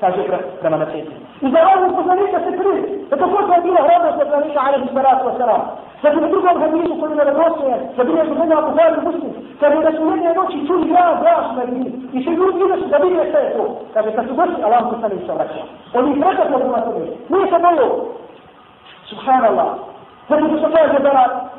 kaže 0.01 0.23
prema 0.25 0.43
da 0.63 0.69
manacetu. 0.71 1.13
I 1.45 1.47
za 1.55 1.61
razliku 1.67 1.97
poslanika 2.01 2.39
se 2.45 2.51
krije, 2.59 2.81
da 3.11 3.17
to 3.17 3.27
kod 3.33 3.45
je 3.55 3.61
bila 3.67 3.81
hrabrost 3.87 4.19
poslanika 4.23 4.61
alaihi 4.67 4.89
salatu 4.95 5.25
wasalam. 5.29 5.63
Zatim 6.03 6.25
u 6.25 6.29
drugom 6.33 6.61
hadisu 6.63 6.93
koji 7.01 7.11
je 7.13 7.25
donosi, 7.33 7.65
da 7.97 8.05
bilo 8.05 8.25
su 8.25 8.35
mene 8.41 8.55
po 8.67 8.73
i 8.99 9.05
Muslim, 9.09 9.33
kaže 9.61 9.79
da 9.87 9.93
su 9.97 10.03
jedne 10.11 10.35
noći 10.39 10.67
čuli 10.67 10.91
ja 10.97 11.05
glas 11.23 11.47
na 11.57 11.65
njih, 11.75 11.93
i 12.17 12.19
se 12.25 12.31
ljudi 12.31 12.59
izašli 12.65 12.89
da 12.93 12.97
vide 12.97 13.25
šta 13.31 13.39
je 13.39 13.51
to. 13.57 13.65
Kaže, 13.95 14.13
kad 14.17 14.25
su 14.29 14.35
došli, 14.41 14.65
Allah 14.67 14.83
poslanik 14.93 15.21
se 15.27 15.33
vraća. 15.37 15.63
Oni 15.99 16.09
ih 16.11 16.23
rekao 16.29 16.59
da 16.59 16.65
ima 16.65 16.81
to 16.81 16.91
nije. 16.99 17.13
Nije 17.33 17.47
se 17.53 17.59
bojo. 17.65 17.89
Subhanallah. 19.11 19.90
Zato 20.31 20.45
što 20.59 20.69
kaže 20.77 20.99
da 20.99 21.13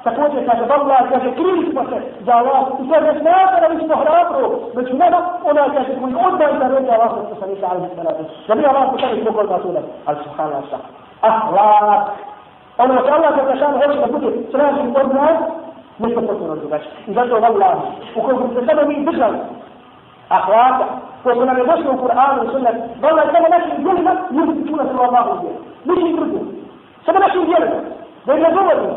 također 0.03 0.49
kaže 0.49 0.63
Allah, 0.73 1.01
kaže 1.11 1.29
krili 1.35 1.71
smo 1.71 1.81
se 1.89 1.97
za 2.25 2.33
Allah 2.39 2.61
i 2.81 2.89
to 2.89 2.99
ne 3.05 3.13
smatra 3.19 3.67
da 3.69 3.79
smo 3.85 3.95
hrabro, 4.01 4.47
među 4.75 4.93
nama 4.97 5.19
ona 5.49 5.73
kaže 5.75 5.91
koji 5.99 6.13
odbaj 6.27 6.59
da 6.59 6.67
reći 6.67 6.91
Allah 6.95 7.11
što 7.27 7.35
sam 7.39 7.53
išla 7.53 7.67
alihi 7.71 7.95
salatu. 7.95 8.23
Da 8.47 8.55
mi 8.55 8.65
Allah 8.65 8.83
pošali 8.91 9.21
zbog 9.21 9.37
odmah 9.37 9.61
tuda, 9.61 9.81
ali 10.05 10.17
subhanallah 10.23 10.63
šta. 10.67 10.77
Ahlak. 11.21 12.03
Ono 12.77 12.93
što 13.01 13.13
Allah 13.13 13.31
za 13.37 13.43
kašan 13.51 13.73
hoće 13.73 13.99
da 13.99 14.07
bude 14.17 14.29
stražim 14.49 14.87
od 15.01 15.07
nas, 15.15 15.37
nešto 15.99 16.21
potpuno 16.21 16.55
drugačije. 16.55 16.91
I 17.07 17.13
zato 17.13 17.35
Allah, 17.35 17.77
ukoliko 18.15 18.47
se 18.53 18.65
sada 18.65 18.85
mi 18.85 19.05
držali, 19.05 19.37
ahlaka, 20.29 20.85
koje 21.23 21.35
su 21.35 21.45
nam 21.45 21.57
je 21.57 21.65
došli 21.65 21.89
u 21.89 22.01
Kur'anu 22.03 22.45
i 22.45 22.51
sunnet, 22.51 22.75
Allah 23.01 23.25
samo 23.33 23.47
našim 23.57 23.83
djelima, 23.83 24.13
ljudi 24.31 24.67
čuna 24.69 24.83
se 24.83 24.93
u 24.99 25.03
Allahu 25.07 25.31
djelu. 25.41 25.59
Ničim 25.85 26.15
drugim. 26.15 26.45
Samo 27.05 27.19
našim 27.19 27.45
djelima. 27.45 27.79
Da 28.25 28.33
im 28.33 28.41
ne 28.41 28.51
govorimo. 28.57 28.95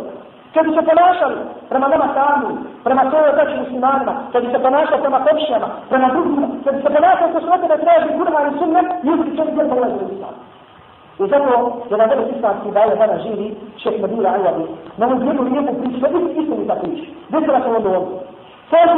Kad 0.54 0.66
bi 0.66 0.72
se 0.76 0.82
ponašali 0.90 1.36
prema 1.68 1.88
nama 1.88 2.08
sami, 2.16 2.50
prema 2.84 3.02
svojoj 3.10 3.30
otači 3.30 3.56
muslimanima, 3.62 4.14
kad 4.32 4.44
bi 4.44 4.52
se 4.52 4.58
ponašali 4.58 5.00
prema 5.00 5.20
kopšijama, 5.26 5.68
prema 5.90 6.08
drugima, 6.14 6.46
kad 6.64 6.74
bi 6.76 6.82
se 6.82 6.90
ponašali 6.96 7.32
ko 7.32 7.40
svote 7.40 7.66
da 7.68 7.76
traži 7.84 8.16
kurma 8.18 8.40
i 8.42 8.58
sunnet, 8.58 8.86
ljudi 9.06 9.36
će 9.36 9.42
biti 9.44 9.68
da 9.68 9.74
ulazi 9.74 9.98
u 10.04 10.14
islam. 10.14 10.34
I 11.18 11.24
zato, 11.32 11.50
jedan 11.90 12.08
velik 12.10 12.36
islamski 12.36 12.70
daje 12.70 12.96
dana 12.96 13.18
živi, 13.24 13.56
šeh 13.82 14.00
Medina 14.02 14.28
Ajabi, 14.34 14.64
na 14.96 15.06
ovom 15.06 15.26
jednu 15.26 15.42
lijepu 15.42 15.72
priču, 15.80 15.98
da 16.00 16.08
vidi 16.08 16.40
istinita 16.40 16.74
priča. 16.74 17.04
Desila 17.28 17.60
se 17.60 17.68
onda 17.76 17.88
ovdje. 17.98 18.18
Kaže, 18.70 18.94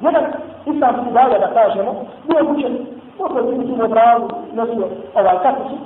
jedan 0.00 0.24
islamski 0.72 1.10
daje, 1.12 1.38
da 1.38 1.48
kažemo, 1.58 1.92
bio 2.28 2.50
učen, 2.52 2.74
oko 3.18 3.38
je 3.38 3.46
primitivno 3.46 3.88
bravu, 3.88 4.28
nosio 4.52 4.86
ovaj 5.14 5.38
kapicu, 5.42 5.76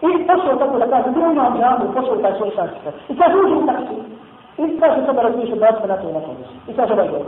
Ele 0.00 0.20
está 0.20 0.38
soltando 0.38 0.72
por 0.72 0.82
acaso, 0.82 1.10
não 1.10 1.34
não 1.34 1.46
adianta, 1.46 1.84
può 1.86 2.02
soltare 2.04 2.38
solo 2.38 2.52
sanskrit. 2.52 2.94
E 3.08 3.14
sta 3.14 3.30
solo 3.30 3.48
in 3.48 3.66
taxi. 3.66 3.96
E 4.54 4.74
sta 4.76 4.94
soltando 4.94 5.22
la 5.22 5.30
finisce 5.30 5.56
basta 5.56 5.86
nata 5.86 6.06
una 6.06 6.20
cosa. 6.20 6.46
E 6.66 6.72
sta 6.72 6.86
solo 6.86 7.02
in 7.02 7.26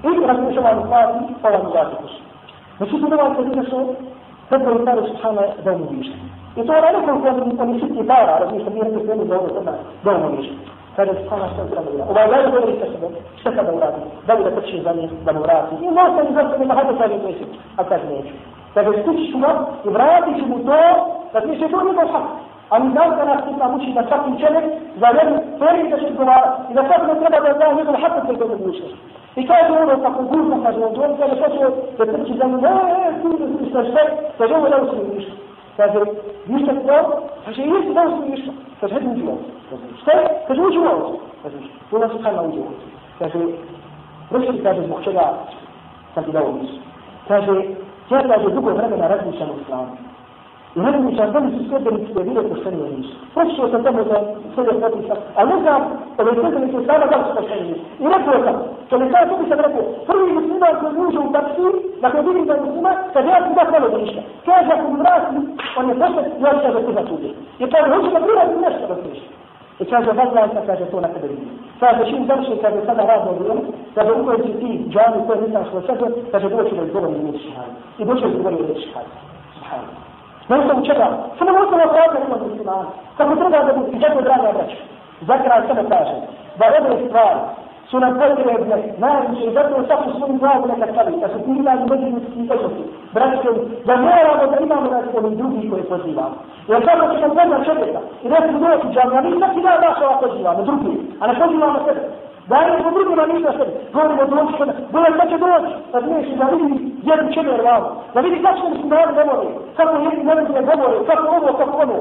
E 0.00 0.26
la 0.26 0.34
finisce 0.34 0.60
vanno 0.60 0.82
quasi, 0.82 1.34
poi 1.40 1.52
vanno 1.52 1.68
quasi 1.68 1.96
così. 2.00 2.20
Ma 2.78 2.86
ci 2.86 2.98
sono 2.98 3.16
altre 3.16 3.44
cose 3.44 3.68
solo 3.68 3.96
per 4.48 4.60
preguntare 4.60 5.04
Subhana 5.06 5.54
da 5.62 5.72
un 5.72 5.86
dice. 5.88 6.12
E 6.54 6.64
tu 6.64 6.70
ora 6.70 6.90
non 6.90 7.04
puoi 7.04 7.20
dire 7.20 7.62
uma 7.62 7.78
si 7.78 7.92
ti 7.92 8.02
para, 8.02 8.38
la 8.40 8.48
finisce 8.48 8.72
dire 8.72 8.90
che 8.90 9.04
quello 9.04 9.24
da 9.24 10.10
un 10.10 10.36
dice. 10.36 10.56
Kada 10.96 11.14
Subhana 11.14 11.48
sta 11.52 11.60
entrando 11.62 11.96
là. 11.96 12.04
O 12.08 12.12
vai 12.12 12.28
là 12.28 12.42
dove 12.42 12.72
li 12.72 12.76
sta 12.76 12.86
sta 13.38 13.62
da 13.62 13.70
urati. 13.70 14.00
Da 14.24 14.34
dove 14.34 14.52
da 14.52 14.60
neću. 18.78 18.90
Kaže, 18.90 19.02
stići 19.02 19.32
ću 19.32 19.38
ga 19.38 19.50
i 19.86 19.88
vratit 19.88 20.38
ću 20.38 20.46
mu 20.50 20.58
to 20.58 20.80
da 21.32 21.40
ti 21.40 21.58
se 21.58 21.68
to 21.68 21.82
nije 21.82 21.94
došak. 22.00 22.24
A 22.70 22.78
mi 22.78 22.90
znamo 22.92 23.16
da 23.16 23.24
nas 23.24 23.40
islam 23.52 23.74
uči 23.74 23.92
da 23.96 24.02
svaki 24.08 24.30
čovjek 24.42 24.64
za 25.00 25.08
jednu 25.18 25.38
prvi 25.60 25.90
da 25.90 25.96
će 26.00 26.06
odgovarati 26.06 26.72
i 26.72 26.74
da 26.74 26.82
svaki 26.88 27.06
ne 27.06 27.14
treba 27.20 27.38
da 27.46 27.54
zna 27.58 27.66
njegov 27.78 27.94
hak 28.02 28.26
koji 28.26 28.38
to 28.38 28.48
mogućnost. 28.48 28.96
I 29.36 29.46
kaže 29.46 29.72
ono 29.72 30.02
kako 30.02 30.22
gurno 30.22 30.56
kaže 30.64 30.78
on 30.84 30.92
dođe, 30.94 31.14
da 31.18 31.36
hoće 31.40 31.58
da 31.98 32.04
trči 32.12 32.32
za 32.38 32.44
njim, 32.44 32.64
eee, 32.64 33.22
tu 33.22 33.28
da 33.38 33.46
ti 33.58 33.70
šta 33.70 33.80
sve, 33.84 34.02
kaže 34.38 34.54
ovo 34.54 34.68
da 34.68 34.82
usim 34.82 34.98
ništa. 35.14 35.32
Kaže, 35.76 35.98
ništa 36.46 36.72
to, 36.74 36.98
kaže, 37.44 37.62
jesi 37.62 37.94
da 37.94 38.02
usim 38.02 38.30
ništa. 38.30 38.52
Kaže, 38.80 38.94
hajde 38.94 39.08
uđi 39.10 39.22
ovo. 39.22 39.38
Šta 40.02 40.10
je? 40.10 40.24
Kaže, 40.48 40.60
uđi 40.62 40.78
ovo. 40.78 41.18
Kaže, 41.42 41.56
tu 41.90 41.98
nas 41.98 42.14
u 42.14 42.22
kajma 42.22 42.42
uđi 42.42 42.58
ovo. 42.58 42.72
Kaže, 43.18 43.38
prošli 44.30 44.62
kaže, 44.62 44.82
zbog 44.86 45.04
čega 45.04 45.34
sam 46.14 46.24
ti 46.24 46.32
dao 46.32 46.52
ništa. 46.60 46.78
Kaže, 47.28 47.52
ja 48.10 48.22
kaže, 48.28 48.54
dugo 48.54 48.70
vremena 48.70 49.06
razmišljam 49.06 49.50
u 49.50 49.60
islamu. 49.62 49.96
I 50.76 50.80
ne 50.80 50.90
mi 50.98 51.16
sam 51.16 51.32
dali 51.32 51.48
su 51.50 51.60
sljedbenici 51.68 52.12
da 52.14 52.20
vide 52.22 52.42
pošteni 52.48 52.82
oni 52.82 52.96
nisu. 52.96 53.14
Počeo 53.34 53.68
sam 53.70 53.84
tamo 53.84 54.04
za 54.10 54.16
sljedeći 54.54 54.80
potpisa, 54.80 55.14
a 55.38 55.44
ne 55.44 55.56
znam, 55.62 55.80
ove 56.18 56.30
sljedbenici 56.34 56.76
u 56.76 56.84
slama 56.84 57.06
da 57.10 57.16
li 57.16 57.24
su 57.28 57.32
pošteni 57.36 57.68
nisu. 57.68 57.84
I 58.02 58.04
rekao 58.14 58.44
sam, 58.44 58.56
što 58.86 58.98
mi 58.98 59.10
sada 59.12 59.26
to 59.30 59.36
sam 59.48 59.58
rekao, 59.66 59.82
prvi 60.08 60.32
musliman 60.38 60.74
koji 60.80 60.92
uđe 61.06 61.18
u 61.18 61.32
taksi, 61.36 61.66
dakle 62.02 62.20
vidim 62.22 62.44
da 62.46 62.54
je 62.54 62.60
musliman, 62.66 62.96
kad 63.12 63.24
ja 63.32 63.38
ti 63.44 63.50
da 63.58 63.64
hvala 63.70 63.88
da 63.88 63.98
ništa. 63.98 64.20
Kaže, 64.46 64.70
ako 64.72 64.84
mi 64.90 64.98
vrati, 65.02 65.36
on 65.78 65.88
je 65.88 65.94
pošten, 66.00 66.24
ja 66.44 66.50
ću 66.60 66.72
da 66.74 66.80
ti 66.86 66.92
da 66.98 67.02
tuđe. 67.08 67.30
Jer 67.60 67.68
kaže, 67.72 67.88
hoću 67.94 68.10
da 68.14 68.20
prirati 68.24 68.62
nešto 68.64 68.84
da 68.90 68.96
ti 69.00 69.08
ništa. 69.12 69.37
I 69.80 69.84
kaže, 69.84 70.10
vazla 70.12 70.48
sam, 70.54 70.66
kaže, 70.66 70.84
to 70.90 71.00
na 71.00 71.08
tebe 71.08 71.28
vidim. 71.28 71.50
Kaže, 71.80 72.10
čim 72.10 72.26
završi, 72.26 72.58
kaže, 72.62 72.78
sada 72.86 73.02
radno 73.06 73.32
vrijeme, 73.32 73.60
kaže, 73.94 74.12
ukojići 74.12 74.52
ti 74.60 74.70
džami 74.92 75.26
koje 75.26 75.40
nisam 75.40 75.64
što 75.68 75.80
sebe, 75.80 76.06
kaže, 76.32 76.48
doći 76.48 76.74
da 76.76 76.82
izgovorim 76.82 77.22
riječ 77.22 77.42
šahada. 77.44 77.74
I 77.98 78.04
doći 78.04 78.22
da 78.22 78.28
izgovorim 78.28 78.58
riječ 78.66 78.80
šahada. 78.86 79.16
Na 80.48 80.58
osnovu 80.60 80.86
čega? 80.86 81.06
Samo 81.38 81.50
na 81.50 81.60
osnovu 81.62 81.82
pravda 81.94 82.18
ima 82.26 82.36
muslimana. 82.44 82.88
Kako 83.16 83.34
treba 83.34 83.64
da 83.64 83.72
budu, 83.72 83.86
bude, 83.86 84.06
kako 84.06 84.20
draga 84.22 84.52
braća. 84.56 84.80
Zakra 85.20 85.62
sebe 85.68 85.82
kaže, 85.88 86.16
da 86.58 86.64
ove 86.78 87.06
stvari 87.06 87.40
su 87.90 88.00
nam 88.00 88.12
potrebne 88.18 88.54
najviše 88.98 89.44
i 89.46 89.54
zato 89.54 89.86
svaku 89.86 90.08
svoju 90.18 90.34
glavu 90.40 90.66
neka 90.66 90.86
stavi, 90.92 91.20
da 91.20 91.28
su 91.28 91.38
ti 91.38 91.50
pitanje 91.56 91.84
međuljudski 91.90 92.40
odnosi. 92.54 92.82
Braće, 93.14 93.48
da 93.86 93.96
moramo 93.96 94.44
da 94.52 94.56
imamo 94.66 94.90
nas 94.90 95.04
svojim 95.10 95.36
drugih 95.40 95.70
koje 95.70 95.82
pozivamo. 95.92 96.36
Jer 96.68 96.80
kako 96.88 97.14
će 97.14 97.20
nam 97.20 97.36
pozna 97.36 97.64
čovjeka 97.64 98.00
i 98.24 98.28
da 98.28 98.36
se 98.36 98.52
doći 98.64 98.86
džavna, 98.94 99.20
mi 99.20 99.38
svaki 99.38 99.60
dan 99.66 99.80
daš 99.84 99.98
ova 100.02 100.16
pozivamo, 100.22 100.62
drugi, 100.68 100.92
a 101.20 101.26
ne 101.26 101.34
pozivamo 101.40 101.78
sebe. 101.86 102.02
Da 102.48 102.56
je 102.56 102.82
po 102.82 102.90
drugima 102.90 103.26
ništa 103.26 103.52
sebe, 103.58 103.72
Govorimo 103.92 104.24
doći 104.32 104.52
kod 104.58 104.66
nas. 104.68 104.76
Bilo 104.92 105.04
je 105.04 105.30
će 105.30 105.38
doći. 105.44 105.72
Da 105.92 105.98
znaš 106.06 106.26
da 106.40 106.44
vidi 106.52 106.68
jednu 107.08 107.32
čemu 107.34 107.50
je 107.50 107.62
rano. 107.68 107.88
Da 108.14 108.20
vidi 108.20 108.42
kako 108.42 108.58
se 108.60 108.68
muslimani 108.68 109.12
govore. 109.18 109.48
Kako 109.76 109.94
jedni 109.96 110.24
ne 110.68 110.76
govore. 110.76 110.98
Kako 111.10 111.26
ovo, 111.36 111.50
kako 111.60 111.76
ono. 111.82 111.98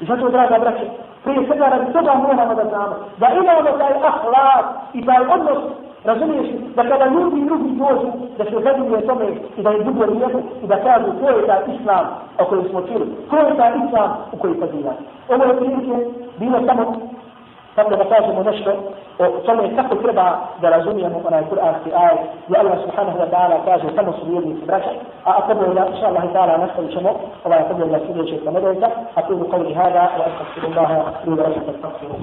I 0.00 0.04
zato, 0.04 0.28
draga 0.28 0.58
braće, 0.58 0.86
Prije 1.24 1.46
svega 1.46 1.66
radi 1.66 1.92
toga 1.92 2.14
moramo 2.14 2.54
da 2.54 2.64
znamo 2.64 2.94
da 3.18 3.26
imamo 3.28 3.78
taj 3.78 3.92
ahlak 3.92 4.66
i 4.94 5.06
taj 5.06 5.20
odnos 5.34 5.62
Razumiješ 6.04 6.46
da 6.76 6.82
kada 6.88 7.06
ljudi 7.06 7.44
drugi 7.44 7.70
dođu, 7.82 8.08
da 8.38 8.44
se 8.44 8.60
zadivuje 8.64 9.06
tome 9.06 9.26
i 9.56 9.62
da 9.62 9.70
je 9.70 9.84
dugo 9.84 10.04
lijepo 10.04 10.38
i 10.62 10.66
da 10.66 10.76
kažu 10.76 11.06
ko 11.20 11.30
je 11.30 11.46
taj 11.46 11.62
islam 11.74 12.06
o 12.38 12.44
kojem 12.44 12.68
smo 12.68 12.80
čuli, 12.80 13.06
ko 13.30 13.36
je 13.36 13.56
taj 13.56 13.72
islam 13.86 14.10
u 14.32 14.36
koji 14.36 14.54
poziva. 14.54 14.92
Ovo 15.28 15.44
je 15.44 15.56
prilike 15.56 15.96
bilo 16.38 16.58
samo 16.66 16.96
قبل 17.78 17.96
بقاته 17.96 18.42
منشر 18.42 18.76
وكان 19.20 19.64
يتقل 19.64 20.12
كده 20.12 20.34
درازونيا 20.62 21.12
وأنا 21.24 21.40
يقول 21.40 21.58
في 21.84 21.90
آية. 21.96 22.24
لأن 22.48 22.78
سبحانه 22.84 23.16
وتعالى 23.20 23.58
كاجه 23.66 23.90
كان 23.96 24.12
صديق 24.12 24.46
لفراشه 24.46 24.92
أقبل 25.26 25.72
إلى 25.72 25.88
إن 25.88 25.96
شاء 25.96 26.08
الله 26.08 26.30
تعالى 26.34 26.64
نفسه 26.64 27.00
شمو 27.00 27.16
ولا 27.44 27.56
يقبل 27.56 27.82
إلى 27.82 28.00
سيدي 28.06 28.30
شيخ 28.30 28.48
مدعيته 28.48 28.88
أقول 29.18 29.44
قولي 29.52 29.74
هذا 29.74 30.10
وأستغفر 30.18 30.68
الله 30.68 31.12
لي 31.24 31.32
ولكم 31.32 31.60
فاستغفروه 31.60 32.18